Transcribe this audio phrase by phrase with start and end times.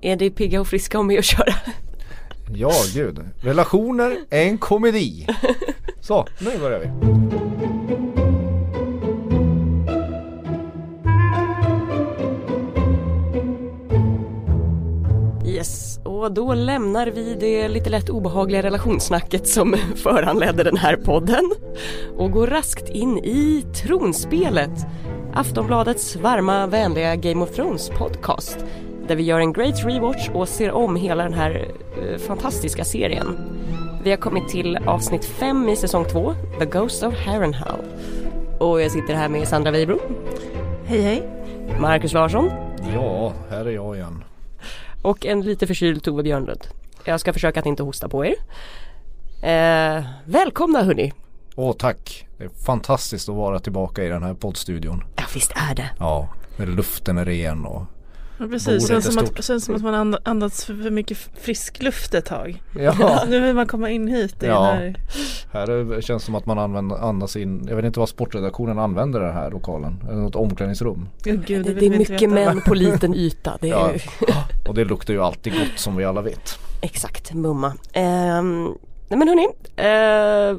[0.00, 1.54] är det pigga och friska och med att köra?
[2.54, 3.20] Ja, gud.
[3.40, 5.26] Relationer är en komedi.
[6.00, 6.88] Så, nu börjar vi.
[15.50, 21.50] Yes, och då lämnar vi det lite lätt obehagliga relationssnacket som föranledde den här podden
[22.16, 24.86] och går raskt in i tronspelet,
[25.34, 28.58] Aftonbladets varma, vänliga Game of Thrones podcast
[29.08, 31.68] där vi gör en great rewatch och ser om hela den här
[32.02, 33.38] eh, fantastiska serien.
[34.04, 37.80] Vi har kommit till avsnitt 5 i säsong 2, The Ghost of Harrenhal.
[38.58, 39.98] Och jag sitter här med Sandra Weibro,
[40.84, 41.28] Hej hej.
[41.80, 42.50] Marcus Larsson
[42.94, 44.24] Ja, här är jag igen.
[45.02, 46.66] och en lite förkyld Tove Björnlund.
[47.04, 48.34] Jag ska försöka att inte hosta på er.
[49.42, 51.12] Eh, välkomna hörni!
[51.56, 52.26] Åh tack.
[52.38, 55.04] Det är fantastiskt att vara tillbaka i den här poddstudion.
[55.16, 55.90] Ja visst är det.
[55.98, 57.82] Ja, luften är ren och
[58.40, 62.14] Ja, precis, är som, att, känns som att man and- andats för, mycket frisk luft
[62.14, 62.62] ett tag.
[62.78, 64.62] Ja, Nu vill man komma in hit i Ja.
[64.64, 64.96] här.
[65.52, 69.20] här är, känns som att man använder, andas in, jag vet inte vad sportredaktionen använder
[69.20, 70.02] den här lokalen.
[70.08, 71.08] Eller något omklädningsrum.
[71.26, 73.58] Oh, gud, det, vill det är mycket män på liten yta.
[73.60, 73.92] Det är Ja.
[73.92, 74.00] ju,
[74.68, 76.58] Och det luktar ju alltid gott som vi alla vet.
[76.80, 77.72] exakt, mumma.
[77.92, 78.64] Ehm,
[79.08, 80.56] nej men hörni, eh,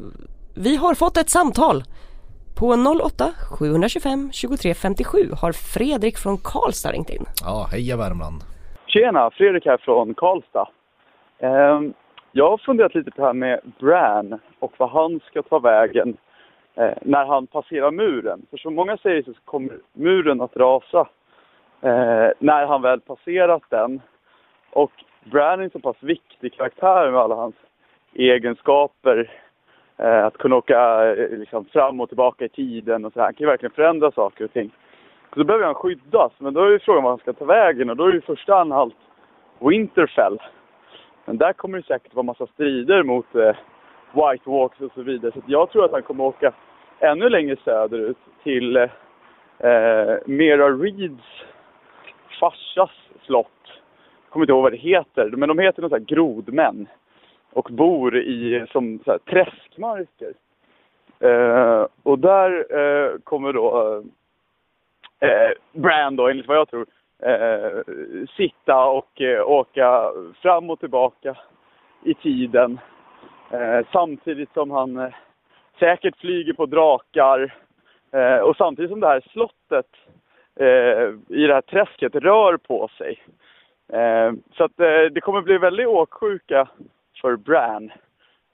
[0.53, 1.83] vi har fått ett samtal.
[2.59, 2.67] På
[3.05, 3.23] 08
[3.59, 7.25] 725 23 57 har Fredrik från Karlstad ringt in.
[7.43, 8.39] Ja, heja Värmland.
[8.87, 10.69] Tjena, Fredrik här från Karlstad.
[11.39, 11.93] Ehm,
[12.31, 16.17] jag har funderat lite på det här med Bran och vad han ska ta vägen
[16.75, 18.45] eh, när han passerar muren.
[18.49, 20.99] För som många säger så kommer muren att rasa
[21.81, 24.01] eh, när han väl passerat den.
[24.71, 24.91] Och
[25.31, 27.55] Bran är en så pass viktig karaktär med alla hans
[28.13, 29.31] egenskaper.
[29.99, 33.25] Eh, att kunna åka eh, liksom, fram och tillbaka i tiden och så här.
[33.25, 34.71] Han kan ju verkligen förändra saker och ting.
[35.33, 37.89] Så då behöver han skyddas, men då är ju frågan var han ska ta vägen
[37.89, 38.95] och då är ju första anhalt
[39.59, 40.39] Winterfell.
[41.25, 43.55] Men där kommer det säkert vara massa strider mot eh,
[44.11, 45.31] White Walks och så vidare.
[45.31, 46.51] Så jag tror att han kommer åka
[46.99, 48.83] ännu längre söderut till eh,
[49.59, 51.23] eh Mera Reeds
[52.39, 52.91] farsas
[53.25, 53.47] slott.
[54.23, 56.87] Jag kommer inte ihåg vad det heter, men de heter något sånt här grodmän.
[57.53, 60.33] Och bor i som så här, träskmarker.
[61.19, 64.03] Eh, och där eh, kommer då
[65.19, 66.85] eh, eh Bran då, enligt vad jag tror,
[67.23, 67.83] eh,
[68.37, 70.11] sitta och eh, åka
[70.41, 71.37] fram och tillbaka
[72.03, 72.79] i tiden.
[73.51, 75.13] Eh, samtidigt som han eh,
[75.79, 77.55] säkert flyger på drakar.
[78.11, 79.87] Eh, och samtidigt som det här slottet
[80.55, 83.19] eh, i det här träsket rör på sig.
[83.93, 86.67] Eh, så att eh, det kommer bli väldigt åksjuka
[87.21, 87.83] för Bran.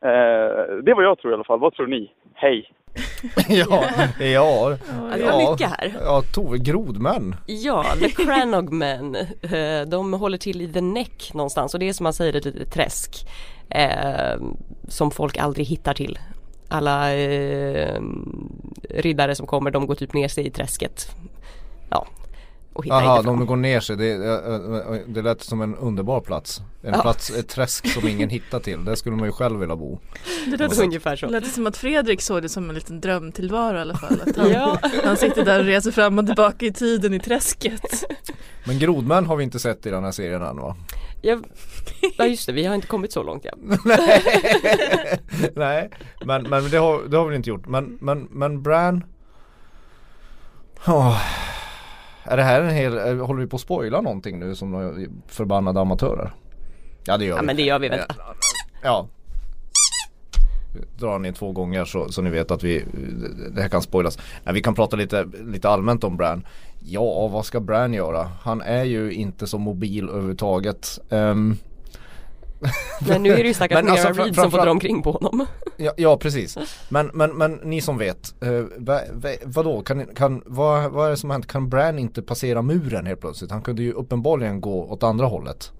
[0.05, 1.59] Eh, det var jag tror i alla fall.
[1.59, 2.11] Vad tror ni?
[2.33, 2.71] Hej!
[3.49, 3.85] ja,
[4.19, 4.77] ja, Ja,
[5.17, 5.93] det var ja, mycket här.
[6.05, 7.35] ja, Tove, grodmän.
[7.45, 9.15] Ja, The Cranogmen.
[9.41, 12.45] Eh, De håller till i The Neck någonstans och det är som man säger ett
[12.45, 13.27] litet träsk.
[13.69, 14.41] Eh,
[14.87, 16.19] som folk aldrig hittar till.
[16.69, 18.01] Alla eh,
[18.89, 21.07] riddare som kommer de går typ ner sig i träsket.
[21.89, 22.07] Ja,
[22.75, 23.25] och inte fram.
[23.25, 23.95] de går ner sig.
[23.97, 26.61] Det, eh, det lät som en underbar plats.
[26.83, 27.01] En Ja.
[27.01, 28.85] plats, ett träsk som ingen hittar till.
[28.85, 29.99] Där skulle man ju själv vilja bo.
[30.47, 31.25] Det lät, som, Ungefär så.
[31.25, 34.21] det lät som att Fredrik såg det som en liten drömtillvaro i alla fall.
[34.27, 34.77] Att han, Ja.
[35.03, 38.03] han sitter där och reser fram och tillbaka i tiden i träsket.
[38.67, 40.75] Men grodmän har vi inte sett i den här serien än va?
[41.21, 41.37] Ja,
[42.17, 43.53] ja just det, vi har inte kommit så långt ja.
[45.55, 45.89] Nej,
[46.25, 47.67] men, men det, har, det har vi inte gjort.
[47.67, 49.03] Men, men, men Bran
[50.87, 51.21] Åh.
[52.25, 55.79] Är det här en hel, är- håller vi på att spoila någonting nu som förbannade
[55.81, 56.33] amatörer?
[57.05, 57.45] Ja det gör Ja vi.
[57.47, 57.99] men det gör vi väl.
[58.83, 59.07] Ja.
[60.99, 62.83] Drar ni två gånger så, så ni vet att vi,
[63.55, 64.17] det här kan spoilas.
[64.43, 66.45] Nej, vi kan prata lite, lite allmänt om Bran.
[66.79, 68.29] Ja, vad ska Bran göra?
[68.41, 70.99] Han är ju inte så mobil överhuvudtaget.
[71.09, 71.57] Ehm,
[73.07, 75.45] Men nu är det ju stackars Men alltså, Reed som får dra omkring på honom.
[75.77, 76.57] Ja, ja precis.
[76.89, 81.09] Men, men, men ni som vet, eh, va, va, vadå, kan, kan, vad, vad är
[81.09, 81.47] det som hänt?
[81.47, 83.51] Kan Bran inte passera muren helt plötsligt?
[83.51, 85.71] Han kunde ju uppenbarligen gå åt andra hållet.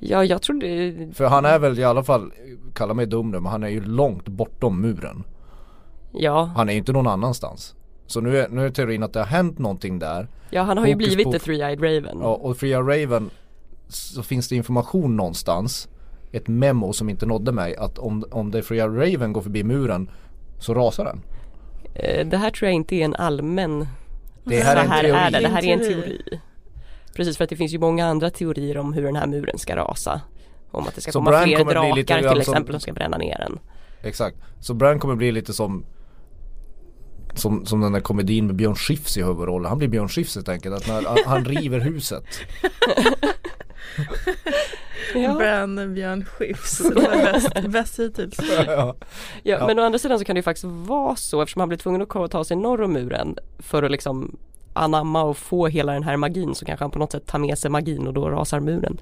[0.00, 2.32] Ja jag trodde, För han är väl i alla fall,
[2.74, 5.24] kalla mig dum nu, men han är ju långt bortom muren.
[6.12, 7.74] ja, Han är ju inte någon annanstans.
[8.06, 10.28] Så nu är, nu är teorin att det har hänt någonting där.
[10.50, 12.18] ja han har ju Fokus blivit på- the three-eyed raven.
[12.22, 13.30] Ja, och Fria Raven
[13.88, 15.88] så finns det information någonstans,
[16.32, 20.10] ett memo som inte nådde mig, att om, om det Fria Raven går förbi muren
[20.58, 21.20] så rasar den.
[21.94, 23.86] Eh, Det här tror jag inte är en allmän
[24.44, 25.16] Det här är en så här teori.
[25.18, 26.40] är det, det här är en Teori.
[27.16, 29.76] Precis för att det finns ju många andra teorier om hur den här muren ska
[29.76, 30.20] rasa.
[30.70, 32.92] Om att det ska Så komma Bran fler drakar lite till som- exempel som ska
[32.92, 33.58] bränna ner den.
[34.02, 34.36] Exakt.
[34.60, 35.84] Så Bran kommer bli lite som
[37.34, 39.68] som, som den där komedin med Björn Skifs i huvudrollen.
[39.68, 40.74] Han blir Björn Skifs helt enkelt.
[40.76, 42.24] Att när han river huset.
[45.14, 45.34] Ja.
[45.38, 46.82] Bran Björn Skifs.
[46.94, 48.38] Bäst, bäst hittills.
[48.66, 48.66] ja.
[48.66, 48.94] Ja,
[49.42, 49.66] Ja.
[49.66, 52.02] men å andra sidan så kan det ju faktiskt vara så eftersom han blir tvungen
[52.02, 54.36] att ta sig norr om muren för att liksom
[54.72, 57.58] anamma och få hela den här magin så kanske han på något sätt tar med
[57.58, 59.00] sig magin och då rasar muren.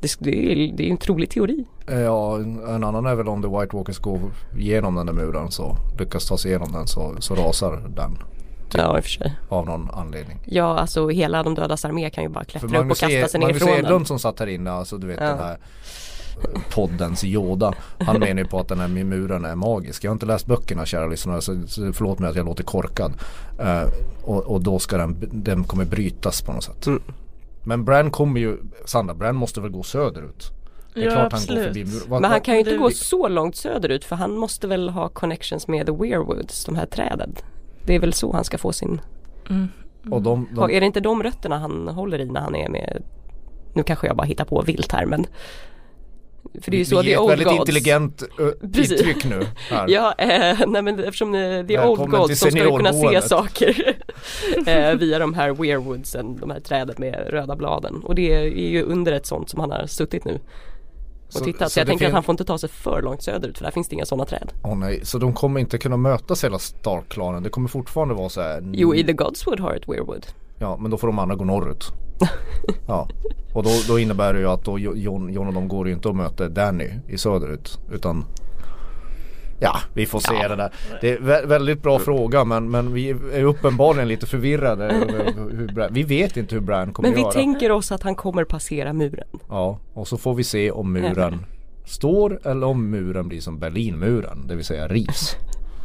[0.00, 1.64] Det, det, är, det är en trolig teori.
[1.86, 4.20] Ja, en annan är väl om The White Walkers går
[4.58, 8.18] igenom den där muren så lyckas ta sig igenom den så, så rasar den
[8.78, 9.34] Ja i och för sig.
[9.48, 10.40] av någon anledning.
[10.44, 13.28] Ja alltså hela de dödas armé kan ju bara klättra upp och Magnus, kasta e-
[13.28, 14.06] sig Magnus nerifrån Edlund den.
[14.06, 15.26] som satt här inne, alltså du vet Ja.
[15.26, 15.52] den här
[16.54, 17.72] eh, poddens Yoda.
[17.98, 20.04] Han menar ju på att den här muren är magisk.
[20.04, 21.52] Jag har inte läst böckerna kära lyssnare så,
[21.92, 23.12] förlåt mig att jag låter korkad.
[23.60, 23.82] Eh,
[24.22, 26.86] och, och då ska den, den kommer brytas på något sätt.
[26.86, 27.02] Mm.
[27.66, 30.50] Men Bran kommer ju, Sandra, Bran måste väl gå söderut?
[30.94, 31.66] Det är Ja, klart han går absolut.
[31.66, 32.20] förbi muren.
[32.22, 35.08] Men han kan ju inte det- gå så långt söderut för han måste väl ha
[35.08, 37.34] connections med the Weirwoods, de här träden.
[37.86, 39.00] Det är väl så han ska få sin,
[39.50, 39.68] Mm.
[40.10, 43.02] och de, de, är det inte de rötterna han håller i när han är med
[43.74, 45.26] Nu kanske jag bara hittar på vilt här men
[46.62, 48.22] För det är ju så vi the ger ett väldigt gods intelligent
[48.62, 49.46] uttryck nu.
[49.70, 49.88] Här.
[49.88, 53.96] Ja, eh, nej men eftersom eh, the old gods så ska kunna se saker
[54.66, 58.00] eh, via de här weirwoodsen, de här träden med röda bladen.
[58.04, 60.40] Och det är ju under ett sånt som han har suttit nu
[61.34, 61.68] och Så- tittat.
[61.68, 63.70] Så, så jag tänker att han får inte ta sig för långt söderut för där
[63.72, 64.52] finns det inga sådana träd.
[64.62, 67.42] Åh nej, så de kommer inte kunna mötas hela Stark-klanen.
[67.42, 68.70] Det kommer fortfarande vara så här.
[68.72, 70.26] Jo, i the Godswood har ett weirwood.
[70.58, 71.84] Ja, men då får de andra gå norrut.
[72.88, 73.08] Ja,
[73.54, 75.94] och då, då innebär det ju att då Jo- Jon, Jon och de går ju
[75.94, 77.78] inte och möter Danny i söderut.
[77.92, 78.24] Utan
[79.60, 80.48] Ja, vi får se Ja.
[80.48, 80.70] det där.
[81.00, 84.84] Det är vä- väldigt bra fråga men, men vi är uppenbarligen lite förvirrade.
[85.36, 87.32] hur Bran, vi vet inte hur Bran kommer Men vi göra.
[87.32, 89.28] tänker oss att han kommer passera muren.
[89.48, 91.46] Ja, och så får vi se om muren
[91.86, 95.36] står eller om muren blir som Berlinmuren, det vill säga rivs.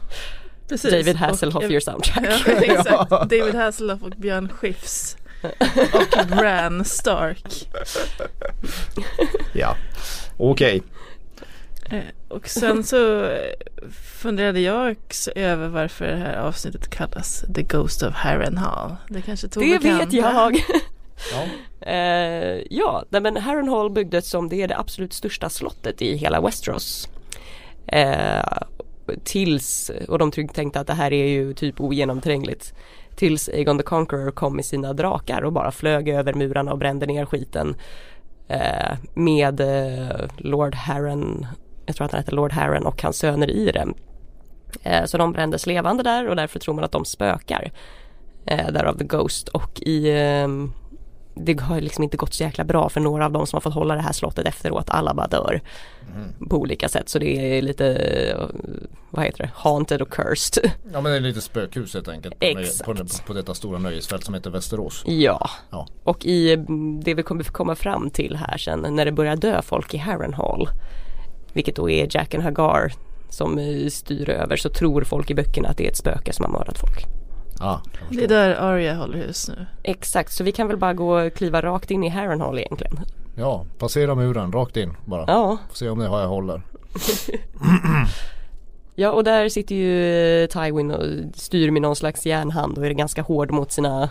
[0.70, 0.92] Precis.
[0.92, 2.24] David Och- Hasselhoff jag- your soundtrack.
[2.48, 3.10] Ja, exakt.
[3.10, 5.18] David Hasselhoff och Björn Skifs.
[5.94, 7.68] Och Bran Stark.
[9.54, 9.76] Ja,
[10.38, 10.76] okej.
[10.76, 10.99] Eh,
[12.28, 13.90] Och sen så eh,
[14.22, 18.96] funderade jag också över varför det här avsnittet kallas The Ghost of Harrenhal.
[19.10, 20.64] Det kanske Tove Det vet jag!
[21.32, 21.46] Ja.
[21.92, 26.42] Eh, ja, nej, men Harrenhal byggdes som det är det absolut största slottet i hela
[26.42, 27.10] Westeros.
[27.88, 28.58] Eh,
[29.24, 32.74] tills, och de tänkte att det här är ju typ ogenomträngligt.
[33.16, 37.06] Tills Aegon the Conqueror kom med sina drakar och bara flög över murarna och brände
[37.06, 37.76] ner skiten.
[38.48, 41.48] Eh, med eh, Lord Harren,
[41.90, 43.88] jag tror att han heter Lord Harren och hans söner i det.
[44.84, 47.72] Eh, så de brändes levande där och därför tror man att de spökar.
[48.46, 50.72] Eh, därav The Ghost och i ehm,
[51.36, 53.74] det har liksom inte gått så jäkla bra för några av dem som har fått
[53.74, 54.90] hålla det här slottet efteråt.
[54.90, 55.62] Alla bara dör
[56.50, 57.10] på olika sätt.
[57.10, 58.46] Så det är lite, eh,
[59.10, 60.72] vad heter det, haunted och cursed.
[60.94, 62.86] Ja men det är lite spökhus helt enkelt på, Exakt.
[62.86, 65.04] på, på detta stora nöjesfält som heter Västerås.
[65.06, 65.88] Ja, Ja.
[66.04, 69.62] och i mm, det vi kommer komma fram till här sen när det börjar dö
[69.62, 70.70] folk i Harrenhal.
[71.54, 72.94] Vilket då är Jack and Hagar
[73.30, 76.46] som eh, styr över så tror folk i böckerna att det är ett spöke som
[76.46, 77.06] har mördat folk.
[77.60, 79.66] Ja, Det är där Arya håller hus nu.
[79.84, 83.00] Exakt, så vi kan väl bara gå och kliva rakt in i Harrenhal egentligen.
[83.36, 85.24] ja, passera muren rakt in bara.
[85.28, 86.62] Ja, Får se om det har jag håller.
[88.96, 91.04] Ja och där sitter ju eh, Tywin och
[91.36, 94.10] styr med någon slags järnhand och är ganska hård mot sina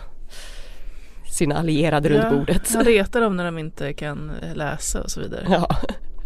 [1.31, 2.73] sina allierade runt bordet.
[2.73, 5.47] Han retar dem när de inte kan eh, läsa och så vidare.
[5.49, 5.75] Ja.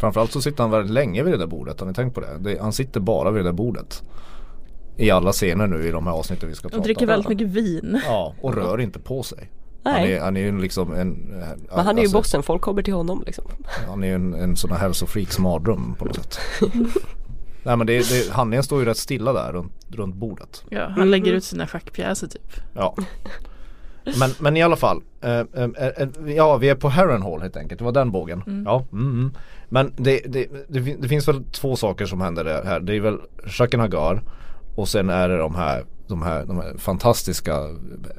[0.00, 1.80] Framförallt så sitter han väldigt länge vid det där bordet.
[1.80, 2.38] Har ni tänkt på det?
[2.38, 4.02] det han sitter bara vid det där bordet.
[4.96, 7.08] I alla scener nu i de här avsnitten vi ska prata Och dricker om.
[7.08, 8.00] väldigt mycket vin.
[8.04, 9.50] Ja, och rör inte på sig.
[9.84, 11.10] Han Nej, är, han är ju liksom en...
[11.10, 13.44] men han är ju alltså, bossen, folk kommer till honom liksom.
[13.88, 16.38] Han är ju en, en sån här hälsofreaks mardröm på något sätt.
[17.62, 20.64] Nej men det, det, handlingen står ju rätt stilla där runt, runt bordet.
[20.68, 22.52] Ja, han lägger ut sina schackpjäser typ.
[22.74, 22.96] Ja.
[24.18, 25.02] Men, men i alla fall.
[25.20, 27.78] Eh, eh, eh, ja vi är på Harrenhal helt enkelt.
[27.78, 28.64] Det var den bågen.
[28.66, 28.84] Ja.
[28.92, 29.30] Mm, mm.
[29.68, 32.80] Men det, det, det, det finns väl två saker som händer där här.
[32.80, 33.18] Det är väl
[33.58, 34.22] Jaqen Hagar.
[34.74, 37.60] Och sen är det de här, de här, de här fantastiska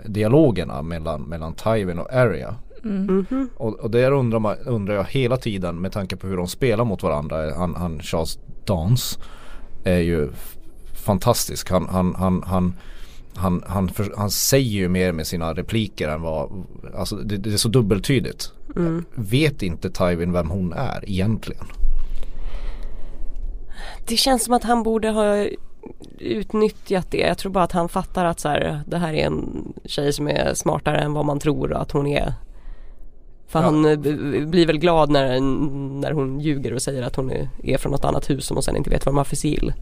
[0.06, 2.56] dialogerna mellan, mellan Tywin och Arya.
[2.84, 3.50] Mhm.
[3.56, 6.86] Och, och där undrar, man, undrar jag hela tiden med tanke på hur de spelar
[6.86, 7.56] mot varandra.
[7.56, 9.20] Han, han Charles Dance
[9.84, 10.30] är ju
[11.06, 11.70] fantastisk.
[11.70, 12.74] Han, han, han, han,
[13.36, 16.66] han, han, för, han säger ju mer med sina repliker än vad,
[16.96, 18.52] alltså det, det är så dubbeltydigt.
[18.76, 19.06] Mm.
[19.16, 21.66] Vet inte Tywin vem hon är egentligen?
[24.08, 25.48] Det känns som att han borde ha
[26.20, 27.18] utnyttjat det.
[27.18, 30.28] Jag tror bara att han fattar att så här, det här är en tjej som
[30.28, 32.34] är smartare än vad man tror att hon är.
[33.48, 33.66] För Ja.
[33.66, 33.98] han eh,
[34.48, 35.40] blir väl glad när,
[36.00, 38.64] när hon ljuger och säger att hon är, är från något annat hus som hon
[38.64, 39.74] sen inte vet vad de har för sigill.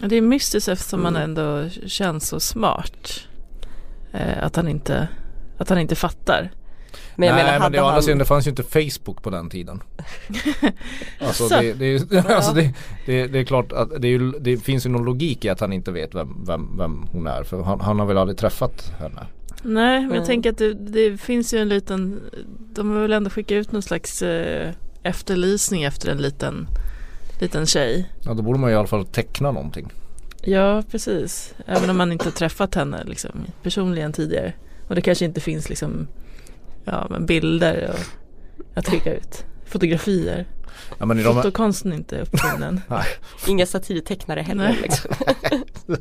[0.00, 1.30] Det är mystiskt eftersom han Mm.
[1.30, 3.20] ändå känns så smart.
[4.12, 5.08] Eh, att, han inte,
[5.58, 6.50] att han inte fattar.
[7.16, 8.02] Men jag Nej menar, men det, han...
[8.02, 9.82] sidan, det fanns ju inte Facebook på den tiden.
[11.20, 12.74] alltså, det, det, är- alltså det,
[13.06, 15.60] det, det är klart att det, är ju, det finns ju någon logik i att
[15.60, 17.42] han inte vet vem, vem, vem hon är.
[17.42, 19.26] För han, han har väl aldrig träffat henne.
[19.62, 22.20] Nej, men jag tänker att det, det finns ju en liten,
[22.74, 24.70] de har väl ändå skickat ut någon slags eh,
[25.02, 26.66] efterlysning efter en liten,
[27.44, 28.10] liten tjej.
[28.24, 29.92] Ja då borde man i alla fall teckna någonting.
[30.42, 31.54] Ja, precis.
[31.66, 33.30] Även om man inte har träffat henne liksom,
[33.62, 34.52] personligen tidigare.
[34.88, 36.08] Och det kanske inte finns liksom,
[36.84, 37.98] ja, men bilder och,
[38.78, 39.44] att skicka ut.
[39.66, 40.46] Fotografier.
[40.98, 42.80] Ja men i Fotokonsten är inte uppfunnen.
[43.46, 45.14] Inga satirtecknare heller liksom.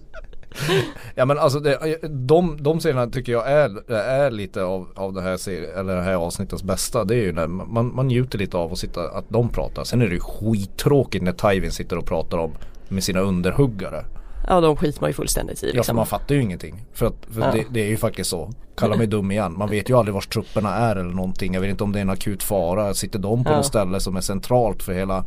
[1.15, 5.21] Ja men alltså det, de, de scenerna tycker jag är, är lite av, av det
[5.21, 7.03] här serien, eller det här avsnittets bästa.
[7.03, 9.83] Det är ju när man, man njuter lite av att sitta, att de pratar.
[9.83, 12.51] Sen är det ju skittråkigt när Tywin sitter och pratar om
[12.87, 14.05] med sina underhuggare.
[14.47, 15.95] Ja de skiter man ju fullständigt i Ja för liksom.
[15.95, 16.85] man fattar ju ingenting.
[16.93, 17.51] För, att, för Ja.
[17.51, 18.51] det, det är ju faktiskt så.
[18.77, 19.55] Kalla mig dum igen.
[19.57, 21.53] Man vet ju aldrig vars trupperna är eller någonting.
[21.53, 22.93] Jag vet inte om det är en akut fara.
[22.93, 23.55] Sitter de på Ja.
[23.55, 25.25] något ställe som är centralt för hela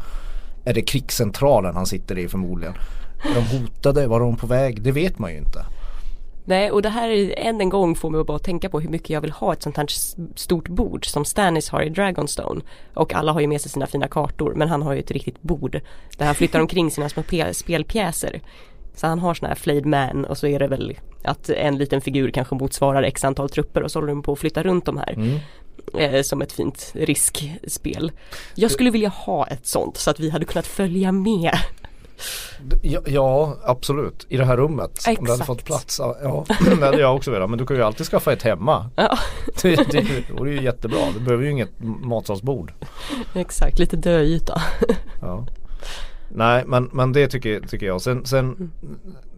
[0.64, 2.74] Är det krigscentralen han sitter i förmodligen?
[3.22, 4.06] De hotade?
[4.06, 4.82] Var de på väg?
[4.82, 5.64] Det vet man ju inte.
[6.48, 8.88] Nej och det här är än en gång får mig att bara tänka på hur
[8.88, 9.86] mycket jag vill ha ett sånt här
[10.34, 12.60] stort bord som Stannis har i Dragonstone.
[12.94, 15.42] Och alla har ju med sig sina fina kartor men han har ju ett riktigt
[15.42, 15.80] bord
[16.16, 18.40] där han flyttar omkring sina små pe- spelpjäser.
[18.94, 22.00] Så han har såna här flayed man och så är det väl att en liten
[22.00, 24.96] figur kanske motsvarar x antal trupper och så håller de på att flytta runt de
[24.96, 25.12] här.
[25.12, 25.38] Mm.
[25.98, 28.12] Eh, som ett fint riskspel.
[28.54, 31.54] Jag skulle vilja ha ett sånt så att vi hade kunnat följa med.
[32.82, 35.04] Ja, ja absolut, i det här rummet.
[35.08, 35.46] Om det hade Exakt.
[35.46, 36.00] fått plats.
[36.22, 36.44] Ja,
[36.80, 37.50] det hade jag också velat.
[37.50, 38.90] Men du kan ju alltid skaffa ett hemma.
[38.96, 39.18] Ja,
[39.62, 40.98] Det, det, det vore ju jättebra.
[41.18, 42.72] Du behöver ju inget matsalsbord.
[43.34, 44.62] exakt, lite döyta.
[45.20, 45.46] Ja.
[46.28, 48.00] Nej men, men det tycker, tycker jag.
[48.00, 48.70] Sen, sen,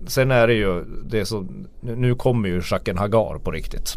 [0.06, 3.96] sen är det ju det som, nu kommer ju Jaqen Hagar på riktigt.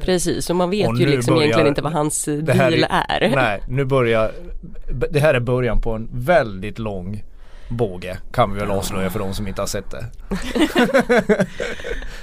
[0.00, 3.32] Precis, och man vet Och ju liksom börjar- egentligen inte vad hans deal är.
[3.34, 4.32] Nej, nu börjar,
[5.10, 7.24] det här är början på en väldigt lång
[7.68, 10.04] båge kan vi väl avslöja för de som inte har sett det.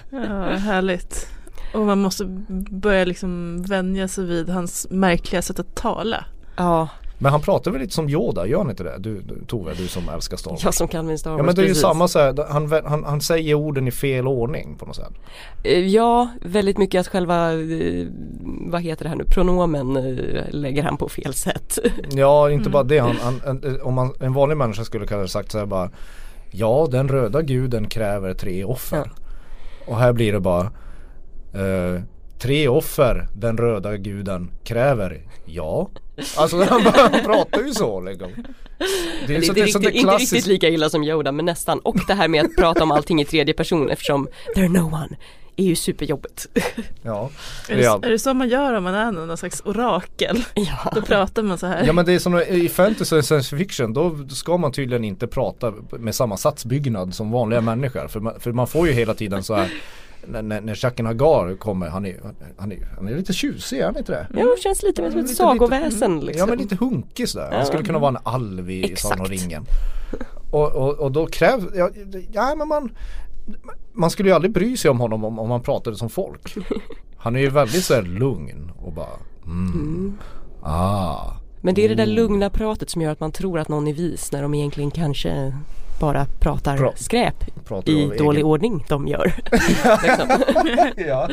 [0.10, 1.28] Ja, härligt.
[1.74, 2.26] Och man måste
[2.70, 6.26] börja liksom vänja sig vid hans märkliga sätt att tala.
[6.56, 6.90] Ja,
[7.24, 8.96] Men han pratar väl lite som Yoda, gör han inte det?
[9.00, 10.64] Du, du Tove, du som älskar Star Wars.
[10.64, 11.40] jag som kan min Star Wars.
[11.40, 11.82] Ja men det är ju precis.
[11.82, 15.14] samma så här, han, han, han säger orden i fel ordning på något sätt.
[15.64, 18.08] Eh, Ja, väldigt mycket att själva, eh,
[18.44, 21.80] vad heter det här nu, pronomen eh, lägger han på fel sätt.
[22.12, 25.52] Ja inte bara det, han, han, en, om man, en vanlig människa skulle kanske sagt
[25.52, 25.90] så här bara
[26.52, 29.12] Ja den röda guden kräver tre offer.
[29.88, 30.62] Och här blir det bara
[31.54, 32.02] eh,
[32.44, 35.90] Tre offer den röda guden kräver Ja
[36.38, 38.32] Alltså han, bara- han pratar ju så liksom
[39.28, 41.46] Det är, Det så, är det är riktigt, inte riktigt lika illa som Yoda men
[41.46, 41.80] nästan.
[41.80, 45.18] Och det här med att prata om allting i tredje person eftersom there no one
[45.56, 46.48] är ju superjobbigt.
[47.02, 47.30] Ja,
[47.70, 48.00] Är det, Ja.
[48.04, 50.44] är det så man gör om man är någon slags orakel?
[50.54, 50.92] ja.
[50.96, 51.84] Då pratar man så här.
[51.86, 55.28] Ja men det är som i fantasy och science fiction då ska man tydligen inte
[55.28, 58.08] prata med samma satsbyggnad som vanliga människor.
[58.08, 59.70] För man, för man får ju hela tiden så här
[60.28, 62.20] när, när, när Jaqen Hagar kommer, han är,
[62.58, 64.28] han, är, han är lite tjusig, är han inte det?
[64.42, 66.40] Jo, känns lite mer som ett Lite- sagoväsen lite, liksom.
[66.40, 67.52] Ja men lite hunkig sådär.
[67.52, 68.96] Han skulle kunna vara en alv i.
[68.96, 69.66] Sagan om ringen.
[70.52, 71.90] Och, och, och då krävs, ja,
[72.32, 72.92] ja men man
[73.94, 76.56] man skulle ju aldrig bry sig om honom om, om han pratade som folk.
[77.18, 80.18] Han är ju väldigt såhär lugn och bara mm.
[80.62, 81.34] Ah.
[81.62, 83.94] Men det är det där lugna pratet som gör att man tror att någon är
[83.94, 85.54] vis när de egentligen kanske
[86.06, 86.94] bara pratar Bra.
[86.96, 89.34] skräp Pratar i dålig egen- ordning de gör.
[90.04, 90.44] liksom.
[91.08, 91.30] ja.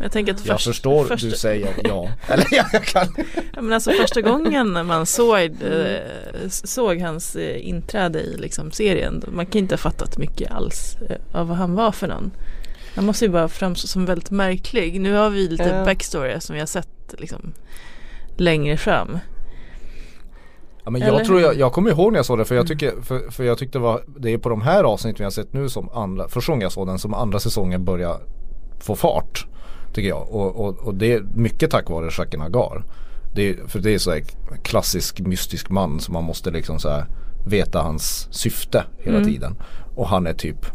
[0.00, 2.08] Jag tänker att Jag först, förstår första, du säger ja.
[2.28, 3.06] Eller ja, jag kan.
[3.54, 9.22] ja, men alltså första gången man såg, eh, såg hans eh, inträde i liksom, serien,
[9.28, 12.30] man kan inte ha fattat mycket alls eh, av vad han var för någon.
[12.94, 15.00] Han måste ju bara framstå som väldigt märklig.
[15.00, 15.84] Nu har vi lite Ja.
[15.84, 17.52] backstory som vi har sett liksom,
[18.36, 19.18] längre fram.
[20.84, 22.66] Ja, men Eller jag tror jag, jag kommer ihåg när jag såg det för jag
[22.66, 25.30] tycker, för, för jag tyckte det var, det är på de här avsnitten vi har
[25.30, 28.20] sett nu som andra, första gången jag såg den som andra säsongen börjar
[28.80, 29.46] få fart.
[29.92, 32.84] Tycker jag och, och, och det är mycket tack vare Jaqen Hagar.
[33.34, 34.22] Det för det är så här
[34.62, 37.06] klassisk mystisk man som man måste liksom så här
[37.46, 39.32] veta hans syfte hela Mm.
[39.32, 39.56] tiden.
[39.94, 40.66] Och han är typ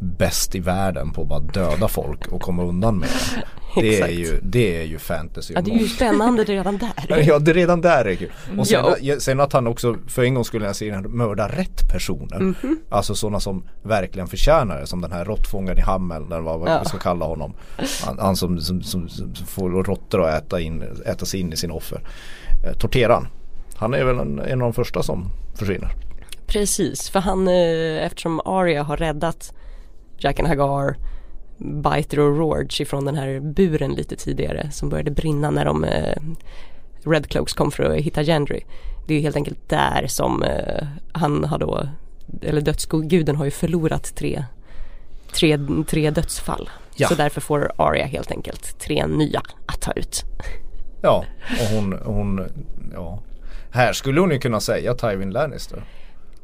[0.00, 3.42] bäst i världen på att bara döda folk och komma undan med det.
[3.82, 5.54] Det är ju, det är ju fantasy.
[5.54, 7.22] Ja det är ju spännande redan där.
[7.26, 8.32] Ja det redan där är kul.
[8.58, 9.20] Och sen, Ja.
[9.20, 12.38] sen att han också för en gång skulle jag säga mördar rätt personer.
[12.38, 12.78] Mhm.
[12.88, 14.86] Alltså sådana som verkligen förtjänar det.
[14.86, 16.84] Som den här råttfångaren i Hammel eller vad vad Ja.
[16.84, 17.54] ska kalla honom.
[18.04, 21.56] Han, han som, som, som, som får råttor att äta, in, äta sig in i
[21.56, 22.00] sin offer.
[22.66, 23.26] Eh, torteran.
[23.76, 25.90] Han är väl en, en av de första som försvinner.
[26.46, 29.52] Precis, för han eh, eftersom Arya har räddat
[30.18, 30.96] Jaqen Hagar
[31.58, 36.16] Biter och Rorge ifrån den här buren lite tidigare som började brinna när de eh,
[37.04, 38.60] Red Cloaks kom för att hitta Gendry.
[39.06, 41.88] Det är helt enkelt där som eh, han har då,
[42.42, 44.44] eller dödsguden har ju förlorat tre,
[45.32, 46.70] tre, tre dödsfall.
[46.96, 47.08] Ja.
[47.08, 50.24] Så därför får Arya helt enkelt tre nya att ta ut.
[51.02, 51.24] Ja,
[51.60, 52.46] och hon, hon,
[52.94, 53.22] ja.
[53.70, 55.82] Här skulle hon ju kunna säga Tywin Lannister.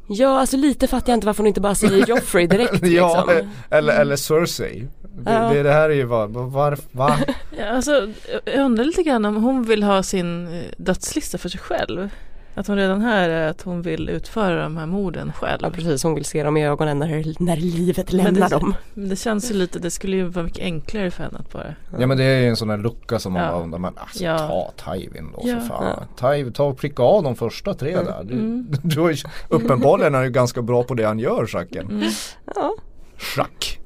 [0.08, 3.48] Ja, alltså lite fattar jag inte varför hon inte bara säger Joffrey direkt ja, liksom.
[3.70, 4.88] eller, eller Cersei.
[5.02, 5.48] Det, Ja.
[5.52, 7.16] det, det här är ju vad, var, va?
[7.58, 8.08] Ja, alltså,
[8.44, 12.08] jag undrar lite grann om hon vill ha sin eh, dödslista för sig själv.
[12.56, 15.58] Att hon redan här är att hon vill utföra de här morden själv.
[15.62, 18.74] Ja precis, hon vill se dem i ögonen när, när livet Men lämnar det- dem.
[18.94, 21.74] Men det känns ju lite, det skulle ju vara mycket enklare för henne att bara
[21.98, 23.66] Ja men det är ju en sån här lucka som man Ja.
[23.66, 24.38] bara men alltså Ja.
[24.38, 25.60] ta Tywin då Ja.
[25.60, 26.04] för fan.
[26.20, 28.24] Tywin, ta och pricka av de första tre där.
[28.24, 28.66] Du, Mm.
[28.82, 29.16] du har ju,
[29.48, 31.86] uppenbarligen är ju ganska bra på det han gör Jacken.
[31.90, 32.10] Mm.
[32.54, 32.74] Ja.
[33.18, 33.80] Schack.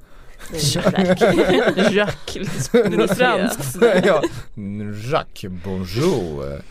[1.91, 3.77] Jack, lite, lite franskt.
[4.05, 4.23] ja.
[5.13, 6.63] Jacques, bonjour.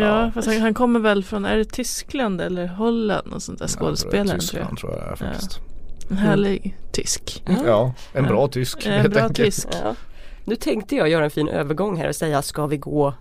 [0.00, 3.68] Ja, fast han, han kommer väl från, är det Tyskland eller Holland och sånt där
[3.68, 5.58] skådespelare tror Tyskland tror jag det är faktiskt.
[5.58, 6.10] jag.
[6.10, 7.42] En härlig tysk.
[7.66, 8.48] Ja, en bra Ja.
[8.48, 8.86] tysk.
[8.86, 9.46] En helt bra enkelt.
[9.46, 9.68] tysk.
[9.84, 9.94] Ja.
[10.44, 13.14] Nu tänkte jag göra en fin övergång här och säga ska vi gå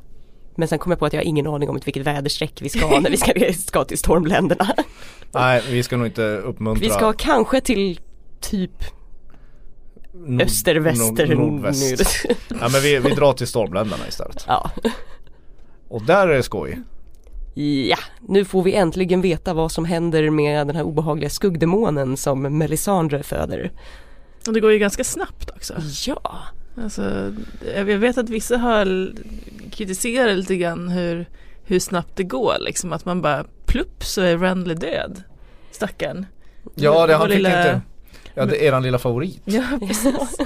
[0.55, 2.99] men sen kom jag på att jag har ingen aning om vilket väderstreck vi ska
[2.99, 3.33] när vi ska,
[3.67, 4.67] ska till stormländerna.
[5.31, 7.99] Nej, vi ska nog inte uppmuntra Vi ska kanske till
[8.41, 8.83] typ
[10.25, 12.25] nord- öster, väster, nord- nordväst.
[12.49, 14.43] Ja men vi, vi drar till stormländerna istället.
[14.47, 14.71] Ja.
[15.87, 16.79] Och där är det skoj.
[17.89, 17.97] ja,
[18.27, 23.23] nu får vi äntligen veta vad som händer med den här obehagliga skuggdemonen som Melisandre
[23.23, 23.71] föder.
[24.47, 25.73] Och det går ju ganska snabbt också.
[26.07, 26.39] Ja,
[26.83, 27.33] Alltså,
[27.75, 29.11] jag vet att vissa har
[29.71, 31.25] kritiserat lite grann hur,
[31.63, 32.93] hur snabbt det går liksom.
[32.93, 35.23] Att man bara plupp så är Randley död.
[35.71, 36.25] Stackarn.
[36.75, 37.81] Ja det han Vår fick lilla- inte
[38.39, 39.41] Ja det är eran lilla favorit.
[39.45, 40.37] Ja, precis.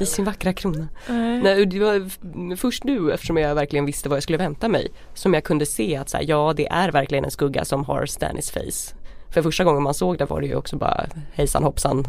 [0.00, 0.88] i sin vackra krona.
[1.08, 1.42] Nej.
[1.42, 2.10] Nej, det var
[2.56, 5.96] först nu eftersom jag verkligen visste vad jag skulle vänta mig som jag kunde se
[5.96, 8.94] att så här, ja det är verkligen en skugga som har Stannis face.
[9.30, 12.08] För första gången man såg det var det ju också bara hejsan hoppsan,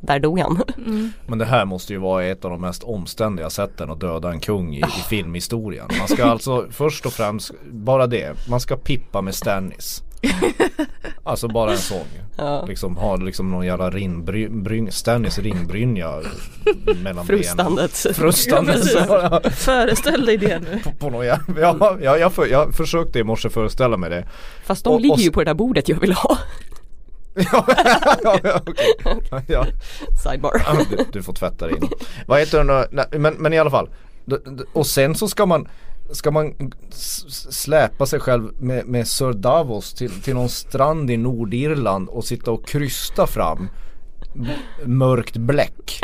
[0.00, 0.62] där dog han.
[0.86, 1.12] Mm.
[1.26, 4.40] Men det här måste ju vara ett av de mest omständiga sätten att döda en
[4.40, 5.88] kung i, i filmhistorien.
[5.98, 10.02] Man ska alltså först och främst, bara det, man ska pippa med Stannis.
[11.22, 12.06] Alltså bara en sång.
[12.36, 12.64] Ja.
[12.66, 16.20] Liksom ha liksom någon jävla rinbryn, Stannis ringbrynja
[17.02, 17.26] mellan benen.
[17.26, 17.92] Frustandet.
[18.16, 18.78] Frustande.
[18.94, 20.80] Ja, Föreställ dig det nu.
[20.84, 24.24] på, på någon jävla, ja, ja, jag, för, jag försökte i morse föreställa mig det.
[24.64, 26.38] Fast de Och- ligger och- ju på det där bordet jag vill ha.
[27.34, 27.66] ja,
[28.42, 28.60] ja,
[29.46, 29.66] ja.
[30.22, 30.62] Sidebar.
[30.90, 31.88] Du, du får tvätta dig in.
[32.26, 33.88] Vad heter den men, men i alla fall.
[34.72, 35.68] Och sen så ska man
[36.12, 36.72] Ska man
[37.50, 42.50] släpa sig själv med, med Sir Davos till, till någon strand i Nordirland och sitta
[42.50, 43.68] och krysta fram
[44.84, 46.00] mörkt bläck.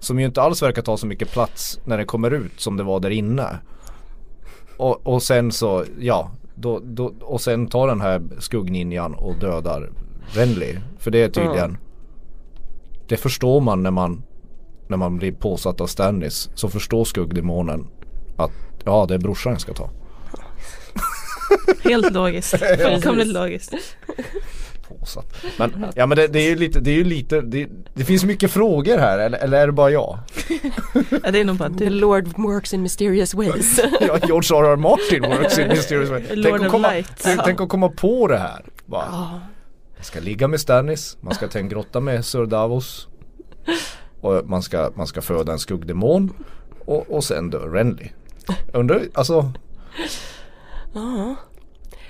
[0.00, 2.82] Som ju inte alls verkar ta så mycket plats när det kommer ut som det
[2.82, 3.58] var där inne.
[4.76, 6.30] Och, och sen så, ja.
[6.54, 9.90] Då, då, och sen tar den här skuggninjan och dödar
[10.26, 10.76] Renly.
[10.98, 11.78] För det är tydligen
[13.08, 14.22] det förstår man när man
[14.88, 17.86] när man blir påsatt av Stannis så förstår skuggdemonen
[18.36, 18.52] att
[18.86, 19.90] ja det är brorsan jag ska ta.
[21.84, 22.56] Helt logiskt.
[22.78, 23.74] Fullkomligt logiskt.
[24.88, 25.36] Påsatt.
[25.58, 28.24] Men ja men det, det är ju lite, det är ju lite, det, det finns
[28.24, 30.18] mycket frågor här eller, eller är det bara jag?
[31.22, 31.90] Ja, det är nog bara The du.
[31.90, 33.80] Lord works in mysterious ways.
[34.00, 34.76] Ja, George R.R.
[34.76, 36.22] Martin works in mysterious way.
[36.28, 37.12] Tänk Lord att of komma, Light.
[37.22, 38.64] tänk, tänk att komma på det här.
[38.86, 39.10] Bara,
[39.96, 43.08] man ska ligga med Stannis, man ska ta en grotta med Sir Davos.
[44.20, 46.32] Och man ska, man ska föda en skuggdemon.
[46.84, 48.08] Och, och sen dör Renly.
[48.72, 49.52] Undrar, alltså
[50.94, 51.36] Ja.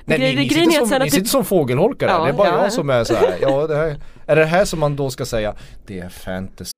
[0.05, 2.09] Nej, ni, ni, sitter som, ni sitter det- som fågelholkar.
[2.09, 2.63] Ja, det är bara ja.
[2.63, 3.37] jag som är så här.
[3.41, 5.55] Ja, det här, är det här som man då ska säga
[5.87, 6.71] Det är fantasy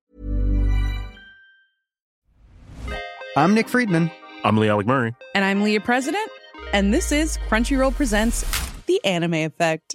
[3.37, 4.09] I'm Nick Friedman.
[4.45, 5.13] I'm Lee Alec Murray.
[5.35, 6.31] And I'm Leah President,
[6.75, 8.45] and this is Crunchyroll Presents
[8.87, 9.95] The Anime Effect.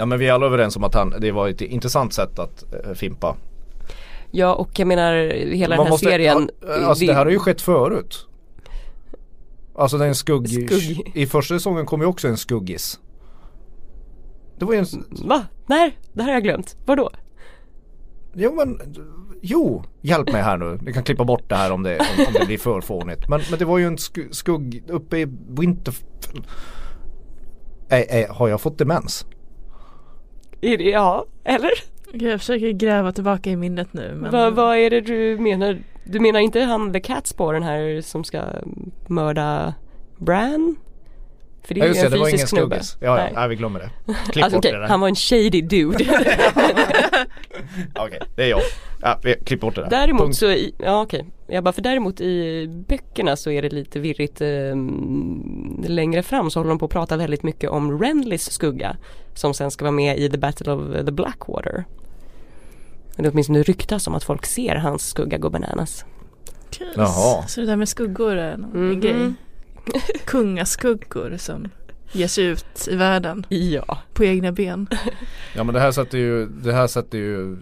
[0.00, 2.64] Ja men vi är alla överens om att han, det var ett intressant sätt att
[2.84, 3.36] eh, fimpa.
[4.30, 6.50] ja och jag menar hela den Man här måste- serien.
[6.60, 8.26] ja, Alltså det här har ju skett förut.
[9.74, 11.10] Alltså det är en skugg, Skugg.
[11.14, 13.00] I första säsongen kom ju också en skuggis.
[14.58, 14.86] Det var ju en,
[15.28, 15.44] Va?
[15.66, 16.76] Nej, det här har jag glömt.
[16.86, 17.10] Vadå?
[18.34, 18.80] jo men,
[19.42, 20.78] jo, hjälp mig här nu.
[20.82, 23.28] Ni kan klippa bort det här om det, om, om det blir för fånigt.
[23.28, 26.46] Men, men det var ju en sku, skugg uppe i Winterfell.
[27.88, 29.26] Ä, ä, har jag fått demens?
[30.60, 31.70] Är det, ja, eller?
[32.12, 34.14] Jag försöker gräva tillbaka i minnet nu.
[34.14, 34.30] Men...
[34.32, 35.78] Vad, vad är det du menar?
[36.04, 38.42] Du menar inte han The Catspaw den här som ska
[39.06, 39.74] mörda
[40.18, 40.76] Bran?
[41.62, 42.80] För det är Ja just ju det, en det var ingen fysisk snubbe.
[43.00, 43.32] Ja, ja, Nej.
[43.34, 43.90] nej vi glömmer det.
[44.32, 44.88] Klipp Alltså, bort okej, det där.
[44.88, 46.04] han var en shady dude.
[47.94, 48.60] Okej, det är jag.
[49.00, 49.90] Ja, vi klipper bort det där.
[49.90, 50.36] Däremot Punkt.
[50.36, 51.26] så, i, ja okej.
[51.52, 54.40] Jag bara, för däremot i böckerna så är det lite virrigt.
[54.40, 54.76] Eh,
[55.90, 58.96] längre fram så håller de på att prata väldigt mycket om Renlys skugga.
[59.34, 61.84] Som sen ska vara med i The Battle of the Blackwater.
[63.16, 66.04] Men det åtminstone ryktas om att folk ser hans skugga gå bananas.
[66.96, 67.46] Jaha.
[67.46, 69.00] Så det där med skuggor är någon Mhm.
[69.00, 69.32] grej.
[70.24, 71.68] Kungaskuggor som
[72.12, 73.98] ger sig ut i världen Ja.
[74.14, 74.86] på egna ben.
[75.56, 77.56] Ja men det här sätter ju, det här sätter ju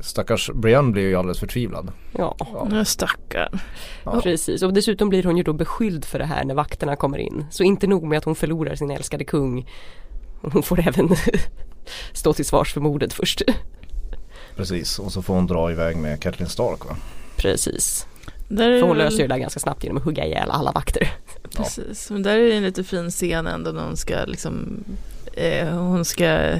[0.00, 1.92] Stackars Brienne blir ju alldeles förtvivlad.
[2.18, 2.36] Ja,
[2.70, 2.84] Ja.
[2.84, 3.58] Stackarn.
[4.04, 4.20] Ja.
[4.22, 4.62] precis.
[4.62, 7.46] Och dessutom blir hon ju då beskylld för det här när vakterna kommer in.
[7.50, 9.68] Så inte nog med att hon förlorar sin älskade kung.
[10.42, 11.08] Hon får även
[12.12, 13.42] stå till svars för mordet först.
[14.56, 16.96] Precis, och så får hon dra iväg med Catelyn Stark va?
[17.36, 18.06] Precis.
[18.56, 20.72] Där är För hon löser ju det där ganska snabbt genom att hugga ihjäl alla
[20.72, 21.08] vakter.
[21.56, 24.84] Precis, men där är det en lite fin scen ändå när hon ska liksom
[25.32, 26.58] eh, Hon ska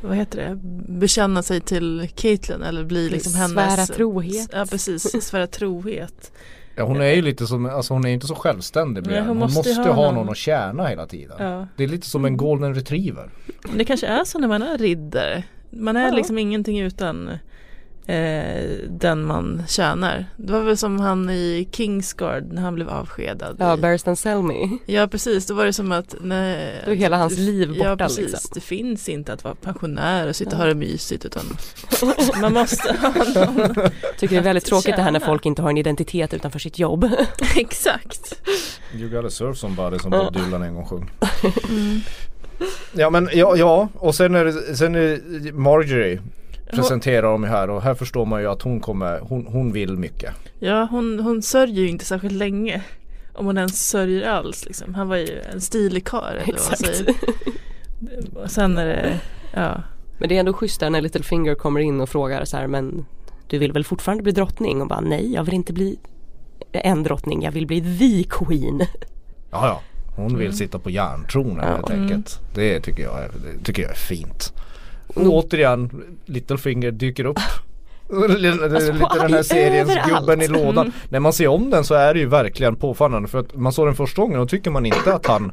[0.00, 0.58] Vad heter det?
[0.92, 4.50] Bekänna sig till Caitlyn eller bli liksom hennes Svära trohet.
[4.52, 6.32] Ja precis, svära trohet
[6.76, 9.06] Ja hon är ju lite som, alltså hon är inte så självständig.
[9.06, 11.36] Nej, Hon, hon måste, måste ju ha ha någon- någon att tjäna hela tiden.
[11.38, 13.30] Ja Det är lite som en golden retriever.
[13.68, 16.14] Men det kanske är så när man är riddare Man är Ja.
[16.14, 17.30] liksom ingenting utan
[18.06, 23.56] eh, den man tjänar Det var väl som han i Kingsguard när han blev avskedad
[23.58, 24.78] Ja, Barristan Selmy.
[24.86, 28.04] Ja precis, då var det som att nej, Då är hela hans liv Ja borta,
[28.04, 28.50] precis, liksom.
[28.54, 30.58] det finns inte att vara pensionär och sitta och Ja.
[30.58, 31.42] ha det mysigt utan
[32.40, 33.74] man måste ha någon
[34.18, 35.32] Tycker det är väldigt tråkigt det här när tjäna.
[35.32, 37.10] folk inte har en identitet utanför sitt jobb.
[37.56, 38.42] Exakt
[38.94, 40.24] You gotta serve somebody som Ja.
[40.24, 41.10] Bob Dylan en gång sjöng.
[41.68, 42.00] mm.
[42.92, 45.00] Ja men ja, ja och sen är det, sen är
[45.40, 46.20] det Marjorie
[46.76, 49.96] presenterar de ju här och här förstår man ju att hon kommer, hon, hon vill
[49.96, 50.34] mycket.
[50.58, 52.82] Ja hon, hon sörjer ju inte särskilt länge
[53.34, 54.94] Om hon ens sörjer alls liksom.
[54.94, 56.96] Han var ju en stilig karl eller vad man Exakt.
[56.96, 57.14] säger
[58.44, 59.20] Och sen är det,
[59.54, 59.82] ja
[60.18, 63.06] Men det är ändå schysst där när Littlefinger kommer in och frågar så här men
[63.48, 64.80] du vill väl fortfarande bli drottning?
[64.80, 65.98] Och bara nej jag vill inte bli
[66.72, 68.80] en drottning, jag vill bli the queen.
[69.50, 69.80] Ja ja,
[70.16, 71.74] hon vill sitta på järntronen Ja.
[71.74, 72.40] helt enkelt.
[72.54, 73.30] Det tycker jag är,
[73.64, 74.52] tycker jag är fint.
[75.14, 75.32] Och Mm.
[75.32, 77.38] återigen, Littlefinger dyker upp.
[78.38, 80.12] Lite Alltså, på den här seriens överallt.
[80.26, 80.86] gubben i lådan.
[80.86, 80.92] Mm.
[81.08, 83.86] När man ser om den så är det ju verkligen påfallande för att man såg
[83.86, 85.52] den första gången och tycker man inte att han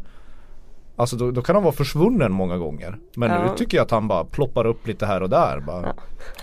[0.96, 2.98] Alltså då, då kan han vara försvunnen många gånger.
[3.16, 3.44] Men Ja.
[3.44, 5.60] nu tycker jag att han bara ploppar upp lite här och där.
[5.60, 5.94] Bara, Ja.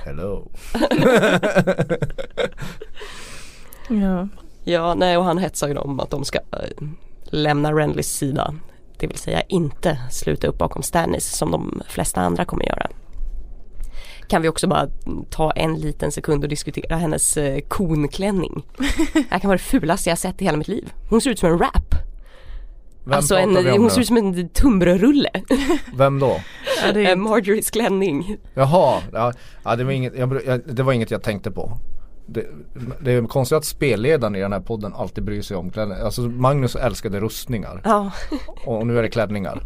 [0.05, 0.51] Hello.
[3.89, 4.29] Ja,
[4.65, 6.87] Ja, nej och han hetsar ju dem att de ska eh,
[7.25, 8.55] lämna Renlys sida.
[8.99, 12.87] Det vill säga inte sluta upp bakom Stannis som de flesta andra kommer göra.
[14.29, 14.89] Kan vi också bara
[15.31, 18.63] ta en liten sekund och diskutera hennes eh, konklänning.
[19.13, 20.93] Det här kan vara det fulaste jag sett i hela mitt liv.
[21.09, 21.95] Hon ser ut som en rap.
[23.05, 23.91] Vem alltså en, pratar vi om hon nu?
[23.91, 25.31] ser ut som en tunnbrödsrulle.
[25.97, 26.41] Vem då?
[26.87, 28.37] ja det Eh, är, Marjorie's klänning.
[28.55, 29.33] Jaha, ja,
[29.65, 31.79] ja det, var inget, jag, det var inget jag tänkte på.
[32.27, 32.47] Det,
[33.01, 36.05] det är konstigt att spelledaren i den här podden alltid bryr sig om kläder.
[36.05, 38.11] Alltså Magnus älskade rustningar Ja,
[38.65, 39.63] och nu är det klänningar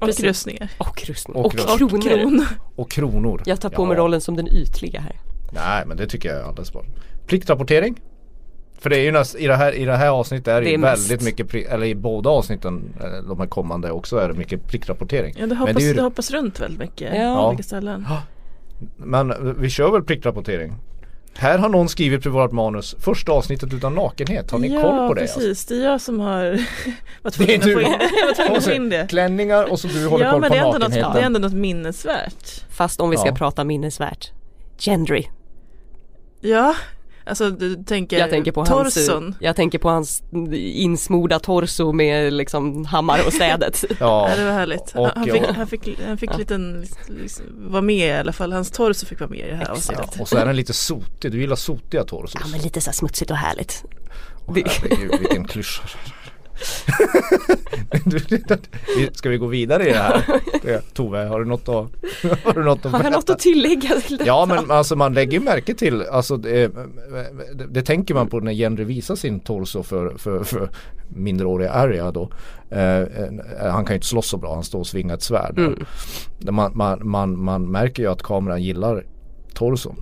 [0.00, 0.24] och precis.
[0.24, 1.36] rustningar och rustning.
[1.36, 1.74] Och Och, rustning.
[1.74, 2.02] Och kronor.
[2.20, 3.42] kronor och kronor.
[3.46, 3.86] Jag tar på Ja.
[3.86, 5.16] mig rollen som den ytliga här.
[5.52, 6.84] Nej men det tycker jag är alldeles bra.
[7.26, 8.00] Pliktrapportering.
[8.80, 10.74] För det är ju näst, i, det här, i det här avsnittet är det, Det
[10.74, 11.10] är mest.
[11.10, 14.66] väldigt mycket, pri- eller i båda avsnitten, eh, de här kommande också är det mycket
[14.66, 15.34] pliktrapportering.
[15.36, 17.36] Ja det Men hoppas, det är ju- det hoppas runt väldigt mycket Ja.
[17.36, 18.06] på olika ställen
[18.96, 20.74] Men vi kör väl pliktrapportering?
[21.38, 24.50] Här har någon skrivit på vårt manus första avsnittet utan nakenhet.
[24.50, 25.20] Har ni ja, koll på det?
[25.20, 26.58] precis, det är jag som har
[27.22, 27.82] varit tvungen att få du.
[27.82, 27.94] in,
[28.54, 31.12] Alltså, det Klänningar och så du håller Ja koll men på ändå något, nakenheten.
[31.14, 33.34] det är ändå något minnesvärt Fast om vi ska Ja.
[33.34, 34.30] prata minnesvärt.
[34.78, 35.24] Gendry.
[36.40, 36.74] Ja,
[37.28, 40.22] alltså du tänker, Jag tänker på torson hans, jag tänker på hans
[40.54, 43.84] insmorda torso med liksom hammare och städet.
[44.00, 44.92] Ja, Ja det var härligt.
[44.94, 46.36] Och- han, han fick, han fick, han fick Ja.
[46.36, 48.52] liten, liksom, vara med i alla fall.
[48.52, 50.20] Hans torso fick vara med i det här avsnittet.
[50.20, 51.32] och så är den lite sotig.
[51.32, 52.34] Du gillar sotiga torsos.
[52.40, 53.84] Ja men lite så här smutsigt och härligt.
[54.46, 55.82] Herregud, vilken klyscha.
[59.12, 60.24] Ska vi gå vidare i det här?
[60.94, 61.90] Tove, har du något att,
[62.44, 64.26] har du något att Har jag något att tillägga till detta?
[64.26, 66.72] Ja men alltså man lägger ju märke till, alltså det,
[67.54, 70.70] det, det tänker man på när Jenry visar sin torso för, för, för
[71.08, 72.30] mindreåriga Arya då.
[72.70, 73.28] Eh, eh,
[73.60, 75.58] han kan ju inte slåss så bra, han står och svingar ett svärd.
[75.58, 75.84] Mm.
[76.50, 79.04] Man, man, man, man märker ju att kameran gillar
[79.54, 79.96] torson.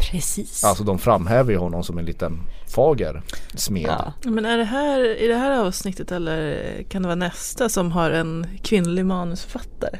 [0.00, 0.64] Precis.
[0.64, 2.38] Alltså de framhäver ju honom som en liten
[2.74, 3.22] fager
[3.54, 3.82] smed.
[3.82, 4.12] ja.
[4.30, 6.56] Men är det här i det här avsnittet eller
[6.88, 9.98] kan det vara nästa som har en kvinnlig manusförfattare?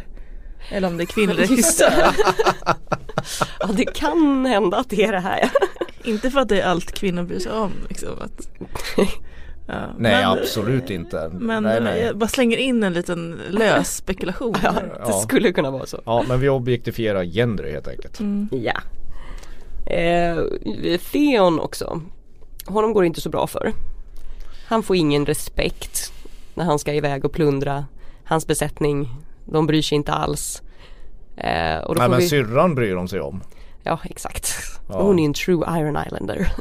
[0.71, 1.91] Eller om det är kvinnlig regissör.
[1.91, 2.15] det.
[3.61, 5.51] ja det kan hända att det är det här.
[6.05, 7.71] Inte för att det är allt kvinnor bryr sig om.
[7.89, 8.49] Liksom, att,
[8.97, 9.05] ja,
[9.99, 11.31] Nej men- absolut inte.
[11.33, 12.01] Men nej, nej.
[12.03, 14.55] jag bara slänger in en liten lös spekulation.
[14.63, 15.13] Ja, det Ja.
[15.13, 16.03] skulle kunna vara så.
[16.07, 18.21] Ja men vi objektifierar Gendry helt enkelt.
[18.21, 18.49] Mm.
[18.53, 18.81] Ja.
[19.91, 22.01] Eh, Theon också.
[22.67, 23.73] Honom går det inte så bra för.
[24.67, 26.13] Han får ingen respekt
[26.55, 27.85] när han ska iväg och plundra.
[28.25, 29.09] Hans besättning,
[29.45, 30.63] de bryr sig inte alls.
[31.37, 32.29] Eh, och då Nej men vi...
[32.29, 33.41] syrran bryr de sig om.
[33.83, 34.55] Ja exakt.
[34.89, 35.03] Ja.
[35.03, 36.53] Hon är en true Iron Islander.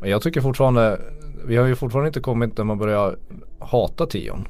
[0.00, 1.00] Men jag tycker fortfarande,
[1.44, 3.16] vi har ju fortfarande inte kommit där man börjar
[3.58, 4.48] hata Tion.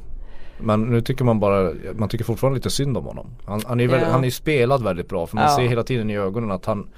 [0.59, 3.27] Men nu tycker man bara, man tycker fortfarande lite synd om honom.
[3.45, 4.13] Han, han är ju väldigt, Ja.
[4.13, 5.57] han är ju spelad väldigt bra för man Ja.
[5.57, 6.89] ser hela tiden i ögonen att han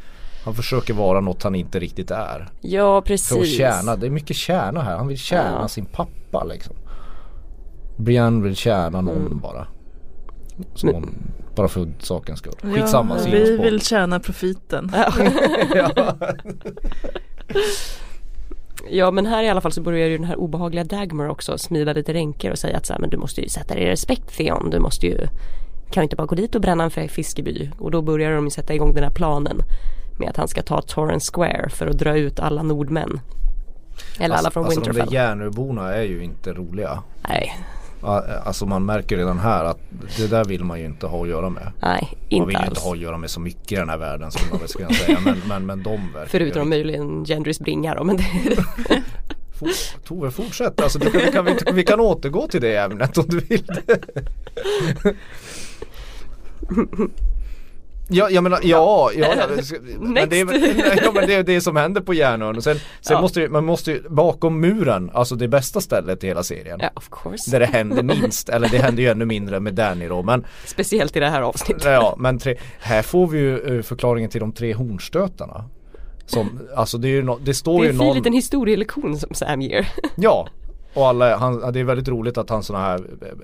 [0.45, 2.49] Han försöker vara något han inte riktigt är.
[2.61, 3.57] Ja För att precis.
[3.57, 4.97] tjäna, det är mycket tjäna här.
[4.97, 5.69] Han vill tjäna Ja.
[5.69, 6.75] sin pappa liksom.
[7.97, 9.39] Brian vill tjäna någon Mm.
[9.39, 9.67] bara.
[10.75, 11.15] Som hon,
[11.57, 12.53] bara för sakens skull.
[12.75, 14.93] Skitsamma, ja, vi vill tjäna profiten.
[15.75, 16.17] ja.
[18.91, 21.93] Ja men här i alla fall så börjar ju den här obehagliga Dagmar också smida
[21.93, 24.37] lite ränker och säga att så här, men du måste ju sätta dig i respekt
[24.37, 24.71] Theon.
[24.71, 25.19] Du måste ju
[25.91, 27.71] kan inte bara gå dit och bränna en fiskeby.
[27.79, 29.61] Och då börjar de sätta igång den här planen
[30.19, 33.21] med att han ska ta Torrance Square för att dra ut alla nordmän.
[34.19, 35.11] Eller alla från alltså de Winterfell.
[35.11, 37.03] där Järnöborna är ju inte roliga.
[37.29, 37.57] Nej,
[38.45, 39.79] Alltså man märker redan här att
[40.17, 41.73] det där vill man ju inte ha att göra med.
[41.83, 42.83] nej Man inte vill ju inte alls.
[42.85, 45.19] ha att göra med så mycket i den här världen som man väl ska säga.
[45.25, 48.23] Men, men, men de verkar Förutom ju- möjligen Gendrys bringa då men det,
[49.59, 53.25] For- Tove fortsätt, alltså du vi, kan, vi, vi kan återgå till det ämnet om
[53.29, 53.65] du vill.
[58.09, 59.47] Ja, jag menar, ja, ja, ja
[60.01, 63.21] men det är, ja men det är det som händer på Järnön sen, sen Ja.
[63.21, 66.91] måste ju, man måste ju, bakom muren, alltså det bästa stället i hela serien ja
[66.95, 67.51] of course.
[67.51, 71.17] Där det händer minst, eller det händer ju ännu mindre med Danny då men Speciellt
[71.17, 71.85] i det här avsnittet.
[71.85, 75.65] Ja men tre, här får vi ju eh, förklaringen till de tre hornstötarna
[76.27, 78.33] som, alltså det är ju no, det står Det är ju en fin någon liten
[78.33, 79.89] historielektion som Sam ger.
[80.17, 80.49] Ja
[80.95, 83.35] och alla, han, det är väldigt roligt att han sådana här eh, eh,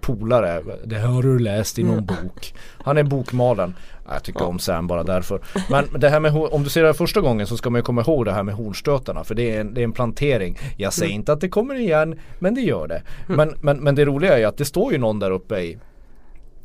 [0.00, 2.54] polare, det har du läst i någon bok.
[2.84, 3.74] Han är bokmalen.
[4.06, 5.40] Ja, Jag tycker om Sam bara därför.
[5.70, 7.82] Men det här med, om du ser det här första gången så ska man ju
[7.82, 10.58] komma ihåg det här med hornstötarna för det är en, det är en plantering.
[10.76, 13.02] Jag säger inte att det kommer igen men det gör det.
[13.26, 15.78] Men, men, men det roliga är ju att det står ju någon där uppe i,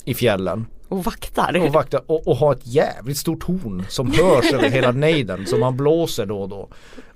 [0.05, 0.65] i fjällen
[0.95, 1.65] Och vaktar.
[1.65, 5.59] och vaktar och, och har ett jävligt stort horn som hörs över hela nejden som
[5.59, 6.69] man blåser då och då.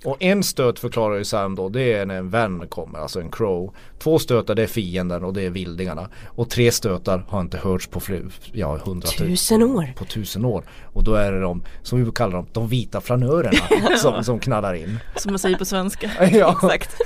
[0.04, 3.30] Och en stöt förklarar ju Sam då det är när en vän kommer, alltså en
[3.30, 3.74] crow.
[3.98, 6.08] Två stötar det är fienden och det är vildingarna.
[6.26, 9.92] Och tre stötar har inte hörts på fler, ja hundratusen Tusen år.
[9.96, 10.64] på tusen år.
[10.92, 14.74] Och då är det de, som vi kallar dem, de vita flanörerna som, som knallar
[14.74, 14.98] in.
[15.16, 16.10] Som man säger på svenska.
[16.32, 16.60] Ja.
[16.62, 16.96] Exakt.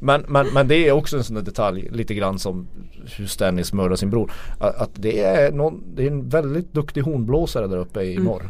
[0.00, 2.68] men, men, men det är också en sån där detalj lite grann som
[3.16, 4.32] hur Stannis mördar sin bror.
[4.58, 8.42] Att, att det, är någon, det är en väldigt duktig hornblåsare där uppe i norr.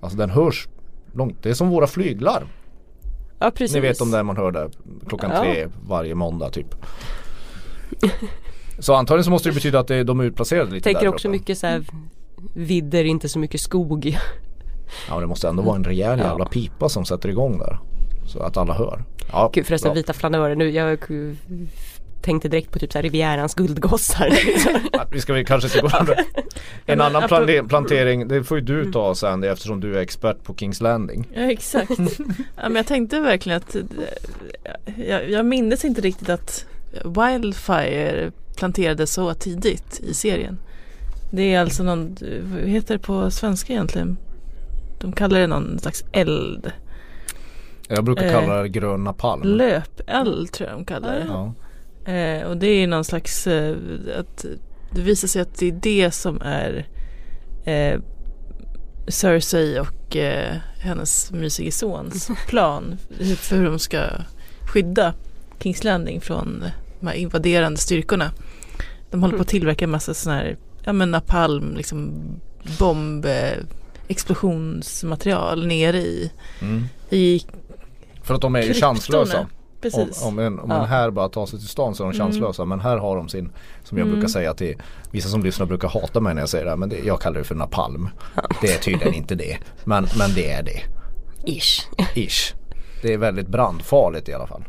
[0.00, 0.68] Alltså den hörs
[1.12, 1.42] långt.
[1.42, 2.46] Det är som våra flyglarm.
[3.38, 3.74] Ja precis.
[3.74, 4.70] Ni vet om där man hör det
[5.08, 5.40] klockan Ja.
[5.42, 6.74] tre varje måndag typ.
[8.78, 11.28] Så antagligen så måste det betyda att det, de är utplacerade lite Tänker där också
[11.28, 11.32] uppe.
[11.38, 11.84] mycket så här
[12.54, 14.16] vidder, inte så mycket skog.
[15.08, 16.48] Ja det måste ändå vara en rejäl jävla Ja.
[16.48, 17.78] pipa som sätter igång där.
[18.26, 19.04] Så att alla hör.
[19.32, 19.94] Ja, Gud förresten bra.
[19.94, 21.00] vita flanörer nu, jag
[22.26, 24.30] tänkte direkt på typ så här Rivierans guldgossar.
[25.12, 26.24] Vi ska väl kanske inte gå över.
[26.86, 30.54] En annan plante- plantering, det får ju du ta Sandy eftersom du är expert på
[30.54, 31.28] Kings Landing.
[31.34, 31.90] Ja exakt.
[32.56, 33.82] ja, men jag tänkte verkligen att eh,
[35.08, 36.66] jag, jag minns inte riktigt att
[37.04, 40.58] Wildfire planterades så tidigt i serien.
[41.30, 44.16] Det är alltså någon, vad heter det på svenska egentligen?
[45.00, 46.72] De kallar det någon slags eld.
[47.88, 49.42] Jag brukar Eh, kalla det grön napalm.
[49.44, 51.26] Löpeld tror jag de kallar det.
[51.28, 51.54] Ja.
[52.06, 53.76] Eh, och det är någon slags, eh,
[54.18, 54.44] att
[54.90, 56.86] det visar sig att det är det som är
[57.64, 58.00] eh,
[59.08, 62.96] Cersei och eh, hennes mysige sons plan
[63.36, 64.02] för hur de ska
[64.72, 65.14] skydda
[65.60, 66.64] Kings Landing från
[67.00, 68.30] de här invaderande styrkorna.
[69.10, 72.12] De håller på att tillverka en massa sådana här, ja men napalm, liksom
[72.78, 73.52] bomb, eh,
[74.08, 76.84] explosionsmaterial nere i, Mm.
[77.10, 77.42] i
[78.22, 78.94] För att de är ju kryptorna.
[78.94, 79.46] chanslösa.
[79.90, 80.22] Precis.
[80.22, 80.76] Om, om, en, om Ja.
[80.82, 83.28] en här bara tar sig till stan så är de chanslösa men här har de
[83.28, 83.52] sin
[83.84, 84.76] Som jag brukar säga till
[85.10, 87.38] Vissa som lyssnar brukar hata mig när jag säger det här men det, jag kallar
[87.38, 88.08] det för napalm
[88.60, 90.80] Det är tydligen inte det Men, men det är det
[91.52, 91.88] Ish.
[92.14, 92.54] Ish
[93.02, 94.64] Det är väldigt brandfarligt i alla fall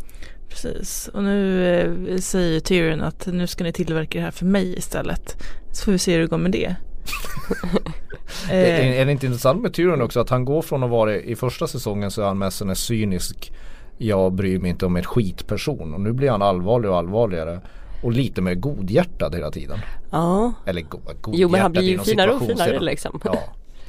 [0.50, 1.10] Precis.
[1.14, 1.68] Och nu
[2.10, 5.44] eh, säger Tyrion att nu ska ni tillverka det här för mig istället.
[5.72, 6.76] Så får vi se hur det går med det.
[8.50, 11.36] Är, är det inte intressant med Tyrion också att han går från att vara i
[11.36, 13.54] första säsongen så är han mest en cynisk
[13.98, 17.60] Jag bryr mig inte om ett skitperson och nu blir han allvarlig och allvarligare
[18.04, 19.80] Och lite mer godhjärtad hela tiden
[20.12, 20.54] Ja.
[20.66, 23.22] Eller go, godhjärtad Jo men han blir ju finare och finare liksom.
[23.24, 23.40] Ja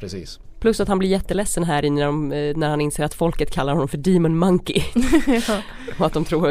[0.00, 3.50] precis Plus att han blir jätteledsen här i när, de, när han inser att folket
[3.50, 4.82] kallar honom för Demon Monkey.
[5.98, 6.48] och att de tror,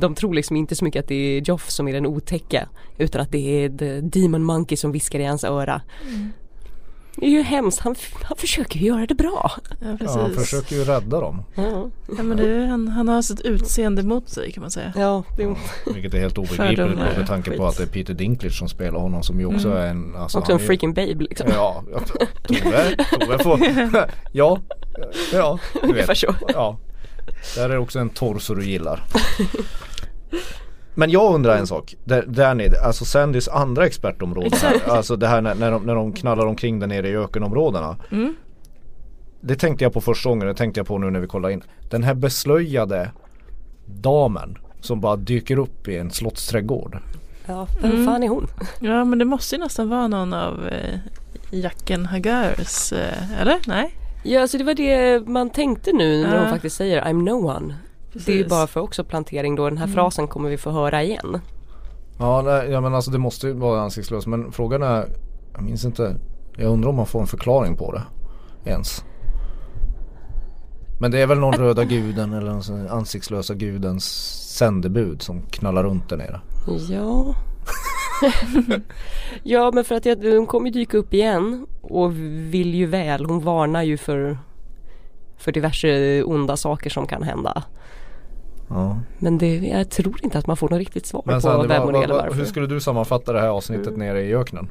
[0.00, 2.68] de tror liksom inte så mycket att det är Joff som är den otäcka.
[2.98, 5.82] Utan att det är the Demon Monkey som viskar i hans öra.
[7.16, 9.50] Det är ju hemskt, han, han försöker ju göra det bra.
[9.80, 10.16] ja, precis.
[10.16, 14.02] Ja han försöker ju rädda dem Ja, Ja, men det, han, han har sitt utseende
[14.02, 14.92] mot sig kan man säga.
[14.96, 15.54] ja det,
[15.94, 19.22] Vilket är helt obegripligt med tanke på att det är Peter Dinklage som spelar honom
[19.22, 19.78] som ju också Mm.
[19.82, 21.46] är en alltså, också en är ju- freaking babe liksom.
[21.54, 22.00] Ja, ja,
[22.42, 23.60] Tove, Tove får,
[24.32, 24.58] ja,
[25.32, 26.18] ja, du Ungefär vet.
[26.18, 26.34] så.
[26.48, 26.78] Ja,
[27.56, 29.04] där är också en torso du gillar.
[31.00, 34.56] Men jag undrar en sak, där, där nere, alltså Sandys andra expertområde
[34.88, 37.96] alltså det här när, när, de, när de knallar omkring där nere i ökenområdena.
[38.12, 38.34] Mm.
[39.40, 41.62] Det tänkte jag på första gången, det tänkte jag på nu när vi kollade in.
[41.90, 43.10] Den här beslöjade
[43.86, 46.98] damen som bara dyker upp i en slottsträdgård.
[47.46, 48.06] Ja, vem Mm.
[48.06, 48.46] fan är hon?
[48.80, 50.98] Ja men det måste ju nästan vara någon av eh,
[51.50, 53.58] Jacken Hagars, eh, eller?
[53.66, 53.96] Nej?
[54.22, 56.40] Ja alltså det var det man tänkte nu när Ja.
[56.40, 57.74] hon faktiskt säger I'm no one.
[58.12, 58.50] Det är ju Precis.
[58.50, 61.40] bara för också plantering då, den här frasen kommer vi få höra igen.
[62.18, 65.08] Ja, nej, ja men alltså det måste ju vara ansiktslöst men frågan är
[65.52, 66.16] Jag minns inte
[66.56, 68.02] Jag undrar om man får en förklaring på det
[68.70, 69.04] Ens
[71.00, 74.04] Men det är väl någon röda guden eller någon ansiktslösa gudens
[74.56, 76.40] sändebud som knallar runt där nere
[76.90, 77.34] Ja.
[79.42, 82.16] ja men för att jag, hon kommer ju dyka upp igen och
[82.52, 83.26] vill ju väl.
[83.26, 84.38] Hon varnar ju för
[85.36, 87.62] för diverse onda saker som kan hända.
[88.70, 91.68] Ja Men det, jag tror inte att man får något riktigt svar Men på Sandy,
[91.68, 92.34] vem vad, hon är eller varför.
[92.34, 94.68] hur skulle du sammanfatta det här avsnittet nere i öknen?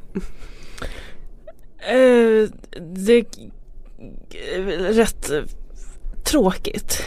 [1.79, 2.49] Eh,
[2.81, 5.41] det är rätt eh,
[6.23, 7.03] tråkigt.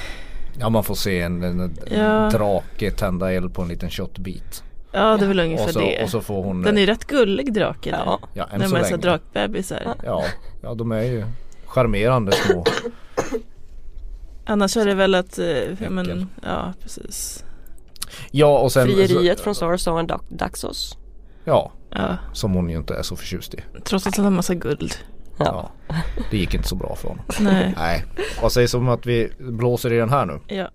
[0.61, 2.29] Ja man får se en, en, en Ja.
[2.33, 6.03] drake tända eld på en liten köttbit Ja det är väl ungefär och så, det.
[6.05, 7.95] och så får hon Den är rätt gullig draken.
[8.07, 8.21] Ja.
[8.35, 9.95] Ja än När så man är så drakbebisar.
[10.05, 10.25] Ja,
[10.63, 11.25] ja de är ju
[11.67, 12.65] charmerande små
[14.45, 17.45] Annars är det väl att, eh, men, ja precis.
[18.31, 20.97] Ja och sen Frieriet så, från Sarson Dax- Daxos.
[21.45, 24.55] Ja, Ja, som hon ju inte är så förtjust i trots att han har massa
[24.55, 24.95] guld.
[25.39, 25.71] Ja.
[25.89, 25.95] Ja,
[26.31, 27.25] det gick inte så bra för honom.
[27.41, 27.75] Nej.
[27.79, 28.05] Nej,
[28.43, 30.41] vad sägs om att vi blåser i den här nu?
[30.47, 30.71] Ja.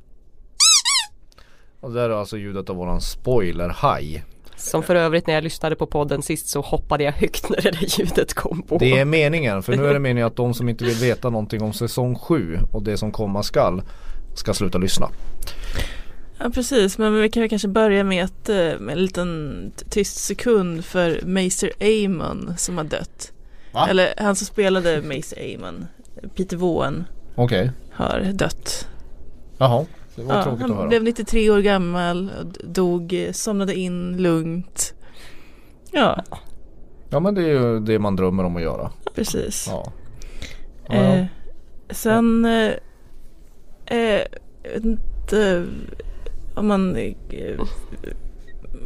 [1.80, 4.24] Och det är alltså ljudet av våran spoiler-haj.
[4.58, 7.72] Som för övrigt när jag lyssnade på podden sist så hoppade jag högt när det
[7.72, 8.78] där ljudet kom på.
[8.78, 11.62] Det är meningen, för nu är det meningen att de som inte vill veta någonting
[11.62, 13.82] om säsong 7 och det som komma skall
[14.36, 15.10] ska sluta lyssna.
[16.40, 20.86] ja precis men vi kan kanske börja med, att, eh, med en liten tyst sekund
[20.86, 21.72] för Macer
[22.06, 23.32] Amon som har dött.
[23.72, 23.88] Va?
[23.90, 25.86] Eller han som spelade Macer Amon,
[26.36, 28.88] Peter Vaughan, Okej, har dött.
[29.58, 29.86] jaha.
[30.18, 30.88] Det var Ja, tråkigt att han höra.
[30.88, 32.32] blev 93 år gammal,
[32.64, 34.94] dog, somnade in lugnt.
[35.92, 36.24] Ja,
[37.10, 38.92] Ja men det är ju det man drömmer om att göra.
[39.16, 39.68] precis.
[39.70, 39.92] Ja.
[40.90, 41.26] Ja, Eh,
[41.90, 42.72] sen, eh,
[43.86, 44.22] eh,
[44.64, 45.66] jag vet inte
[46.56, 47.58] om man, eh, Nu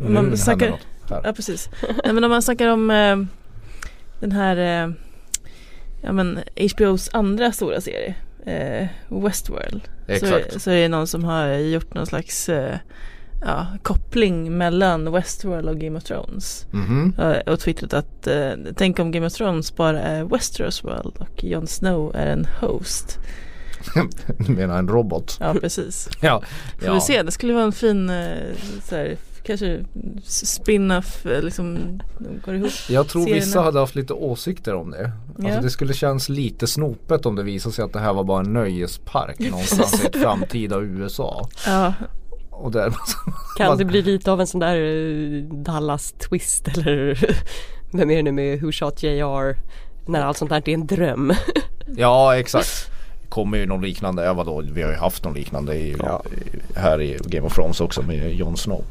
[0.06, 1.22] om man händer snackar, något här.
[1.24, 1.70] ja precis.
[2.04, 3.18] Nej, men om man snackar om eh,
[4.20, 4.94] den här, eh,
[6.02, 9.82] ja men HBOs andra stora serie, eh, Westworld.
[10.08, 10.54] Exakt.
[10.54, 12.76] Så, så är det någon som har gjort någon slags eh,
[13.42, 16.66] ja, koppling mellan Westworld och Game of Thrones.
[16.72, 17.14] Mhm.
[17.20, 21.44] Eh, och twittrat att eh, tänk om Game of Thrones bara är Westeros World och
[21.44, 23.20] Jon Snow är en host.
[24.38, 25.38] Du menar en robot?
[25.40, 26.10] Ja precis.
[26.22, 26.44] Ja.
[26.80, 29.86] Får vi se, det skulle vara en fin eh, så här, kanske
[30.24, 32.00] spin-off eh, liksom
[32.46, 32.72] går ihop.
[32.90, 33.40] Jag tror serierna.
[33.46, 35.12] vissa hade haft lite åsikter om det.
[35.36, 35.62] Alltså Ja.
[35.62, 38.54] det skulle kännas lite snopet om det visade sig att det här var bara en
[38.54, 41.50] nöjespark någonstans i ett framtida USA.
[41.66, 41.94] Ja,
[42.50, 42.94] Och där,
[43.58, 47.20] Kan det bli lite av en sån där eh, Dallas twist eller
[47.94, 49.58] vem är det nu med Who Shot JR?
[50.08, 51.34] När allt sånt där är en dröm.
[51.96, 52.91] Ja exakt.
[53.32, 56.24] Kommer ju någon liknande, ja vadå, vi har ju haft någon liknande i, Ja.
[56.76, 58.84] här i Game of Thrones också med Jon Snow.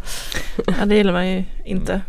[0.66, 2.00] ja det gillar man ju inte.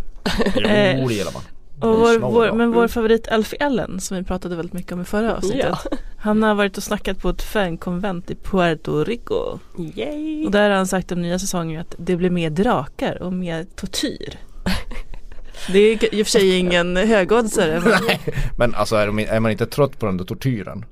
[0.56, 1.08] Jo Eh.
[1.08, 1.42] det gillar man.
[1.80, 5.06] Och vår, vår, men vår favorit Alfie Allen som vi pratade väldigt mycket om i
[5.06, 5.66] förra avsnittet.
[5.92, 5.98] Ja.
[6.18, 9.60] Han har varit och snackat på ett fankonvent i Puerto Rico.
[9.96, 10.46] Yay!
[10.46, 13.66] Och där har han sagt om nya säsongen att det blir mer drakar och mer
[13.76, 14.38] tortyr.
[15.72, 17.82] Det är i och för sig ingen högoddsare.
[17.86, 18.18] men-
[18.58, 20.86] Men alltså är, de, är man inte trött på den där tortyren?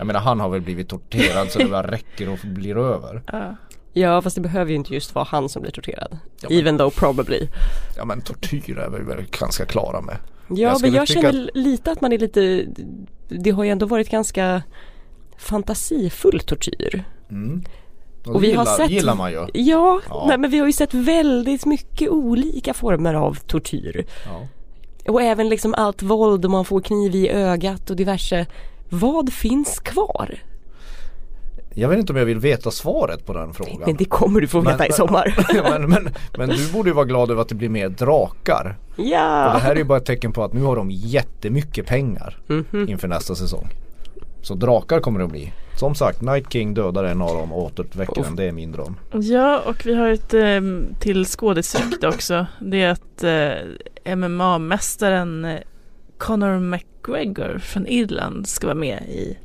[0.00, 3.22] Jag menar han har väl blivit torterad så det bara räcker och blir över.
[3.32, 3.56] Ja.
[3.92, 6.18] Ja fast det behöver ju inte just vara han som blir torterad.
[6.40, 7.48] Ja, men- Even though probably.
[7.96, 10.16] Ja men tortyr är vi väl ganska klara med.
[10.48, 12.64] Ja Jag men jag känner lite att man är lite
[13.28, 14.62] Det har ju ändå varit ganska
[15.38, 17.04] Fantasifull tortyr.
[17.30, 17.64] Mm.
[18.26, 19.46] Och, Och vi har gillar, sett- gillar man ju.
[19.54, 20.24] Ja, Ja.
[20.28, 24.04] Nej, men vi har ju sett väldigt mycket olika former av tortyr.
[24.26, 24.46] Ja.
[25.12, 28.46] Och även liksom allt våld och man får kniv i ögat och diverse.
[28.90, 30.34] Vad finns kvar?
[31.74, 33.82] Jag vet inte om jag vill veta svaret på den frågan.
[33.86, 35.34] Men det kommer du få veta Men- i sommar.
[35.78, 38.78] men, men, men du borde ju vara glad över att det blir mer drakar.
[38.90, 39.58] Och det ja.
[39.62, 42.88] här är ju bara ett tecken på att nu har de jättemycket pengar Mhm.
[42.88, 43.68] inför nästa säsong.
[44.42, 45.52] Så drakar kommer det att bli.
[45.76, 48.36] Som sagt, Night King dödar en av dem och återuppväcker den.
[48.36, 48.96] Det är min dröm.
[49.12, 50.60] Ja, och vi har ett eh,
[51.00, 52.46] till skådisrykte också.
[52.60, 53.24] Det är att
[54.04, 55.58] eh, MMA-mästaren eh,
[56.18, 56.58] Conor
[57.00, 59.38] McGregor från Irland ska vara med i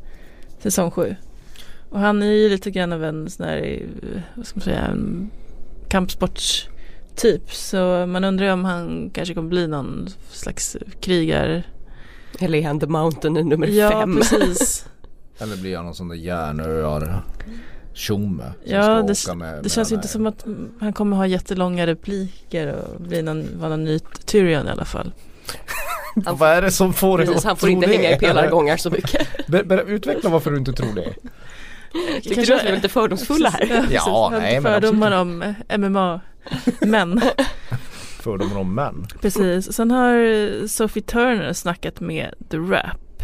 [0.60, 1.16] säsong 7.
[1.90, 3.86] Och han är ju lite grann av en sån här,
[4.36, 5.30] vad ska man säga, en
[5.90, 7.52] kampsportstyp.
[7.54, 11.64] Så man undrar ju om han kanske kommer bli någon slags krigare.
[12.40, 14.16] Eller är han The Mountain nummer ja, fem?
[14.16, 14.86] precis.
[15.38, 17.24] Eller blir han någon sån där järnöar
[17.94, 20.46] tjomme som Ja, det, åka med, det med känns ju inte som att
[20.80, 25.12] han kommer ha jättelånga repliker och bli någon, vara någon ny Tyrion i alla fall.
[26.26, 27.94] Han- Vad är det som får dig att han får tro inte det?
[27.98, 29.28] hänga i pelargångar så mycket.
[29.48, 31.14] Ber, ber, utveckla varför du inte tror det.
[32.22, 33.68] Tyckte du att vi var lite fördomsfulla här?
[33.72, 37.22] Ja, Jag har nej, men Fördomar om eh, MMA-män.
[38.20, 39.06] Fördomar om män.
[39.22, 39.74] precis.
[39.74, 43.24] Sen har Sophie Turner snackat med The Rap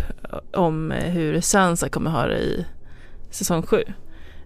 [0.54, 2.66] om hur Sansa kommer ha det i
[3.32, 3.84] säsong 7.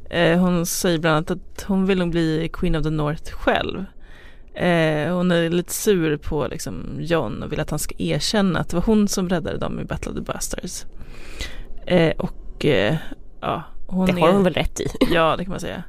[0.10, 3.86] Eh, Hon säger bland annat att hon vill nog bli Queen of the North själv.
[4.56, 8.70] Eh, hon är lite sur på liksom, John och vill att han ska erkänna att
[8.70, 10.86] det var hon som räddade dem i Battle of the Bastards.
[11.86, 12.96] Eh, och eh,
[13.42, 14.88] ja, hon Det har är, hon väl rätt i.
[15.14, 15.84] Ja, det kan man säga.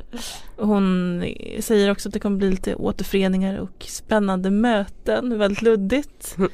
[0.57, 1.25] Hon
[1.61, 6.37] säger också att det kommer bli lite återföreningar och spännande möten, väldigt luddigt.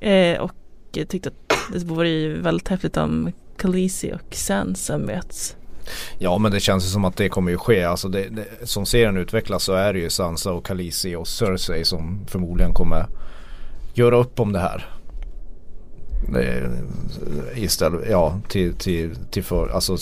[0.00, 0.52] Eh, och
[0.92, 5.56] tyckte att det vore ju väldigt häftigt om Khaleesi och Sansa möts.
[6.18, 7.84] Ja men det känns ju som att det kommer ju ske.
[7.84, 11.84] Alltså det, det, som serien utvecklas så är det ju Sansa och Khaleesi och Cersei
[11.84, 13.06] som förmodligen kommer
[13.94, 14.90] göra upp om det här.
[16.32, 16.70] Det,
[17.54, 19.96] istället, ja till, till, till för, alltså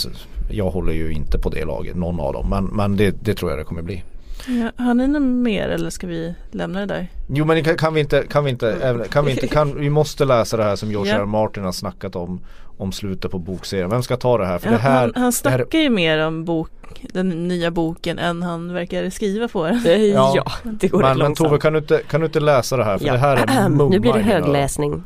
[0.51, 2.51] jag håller ju inte på det laget, någon av dem.
[2.51, 4.05] Men, men det, det tror jag det kommer bli.
[4.49, 7.07] Ja, har ni något mer eller ska vi lämna det där?
[7.29, 10.25] Jo men kan, kan vi inte, kan vi inte, kan vi inte, kan, vi måste
[10.25, 11.21] läsa det här som George Ja.
[11.21, 11.25] R.
[11.27, 12.41] Martin har snackat om
[12.77, 13.91] Om slutet på bokserien.
[13.91, 14.59] Vem ska ta det här?
[14.59, 16.71] För det han, här, han, han det här snackar ju mer om bok,
[17.13, 19.81] den nya boken än han verkar skriva på den.
[20.13, 20.45] Ja, Ja.
[20.65, 21.35] det går men, men.
[21.35, 22.99] Tove kan du, inte, kan du inte läsa det här?
[22.99, 25.05] För det här är nu blir det högläsning.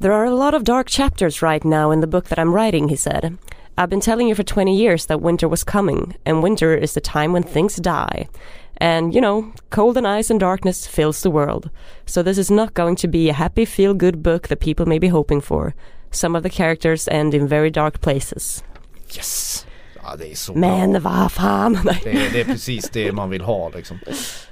[0.00, 2.88] There are a lot of dark chapters right now in the book that I'm writing,
[2.88, 3.36] he said.
[3.78, 7.00] I've been telling you for 20 years that winter was coming, and winter is the
[7.00, 8.28] time when things die.
[8.76, 11.70] And, you know, cold and ice and darkness fills the world.
[12.04, 15.08] So this is not going to be a happy, feel-good book that people may be
[15.08, 15.74] hoping for.
[16.10, 18.62] Some of the characters end in very dark places.
[19.10, 19.64] Yes!
[20.04, 21.00] Ja det är så Men bra.
[21.00, 21.78] vad fan.
[22.04, 23.98] Det är, det är precis det man vill ha liksom.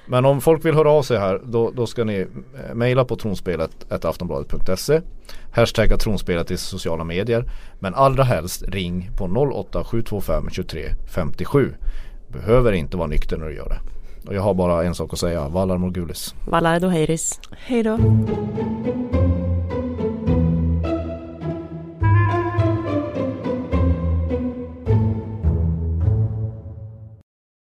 [0.07, 3.17] Men om folk vill höra av sig här då, då ska ni eh, mejla på
[3.17, 5.01] tronspelet aftonbladet.se
[5.53, 7.45] Hashtagga tronspelet i sociala medier
[7.79, 9.25] Men allra helst ring på
[9.55, 11.75] 08 725 23 57
[12.29, 13.81] Behöver inte vara nykter när du gör det.
[14.29, 16.35] Och jag har bara en sak att säga, Valar Morgulis.
[16.49, 17.41] Valar då heiris.
[17.51, 17.99] Hej då.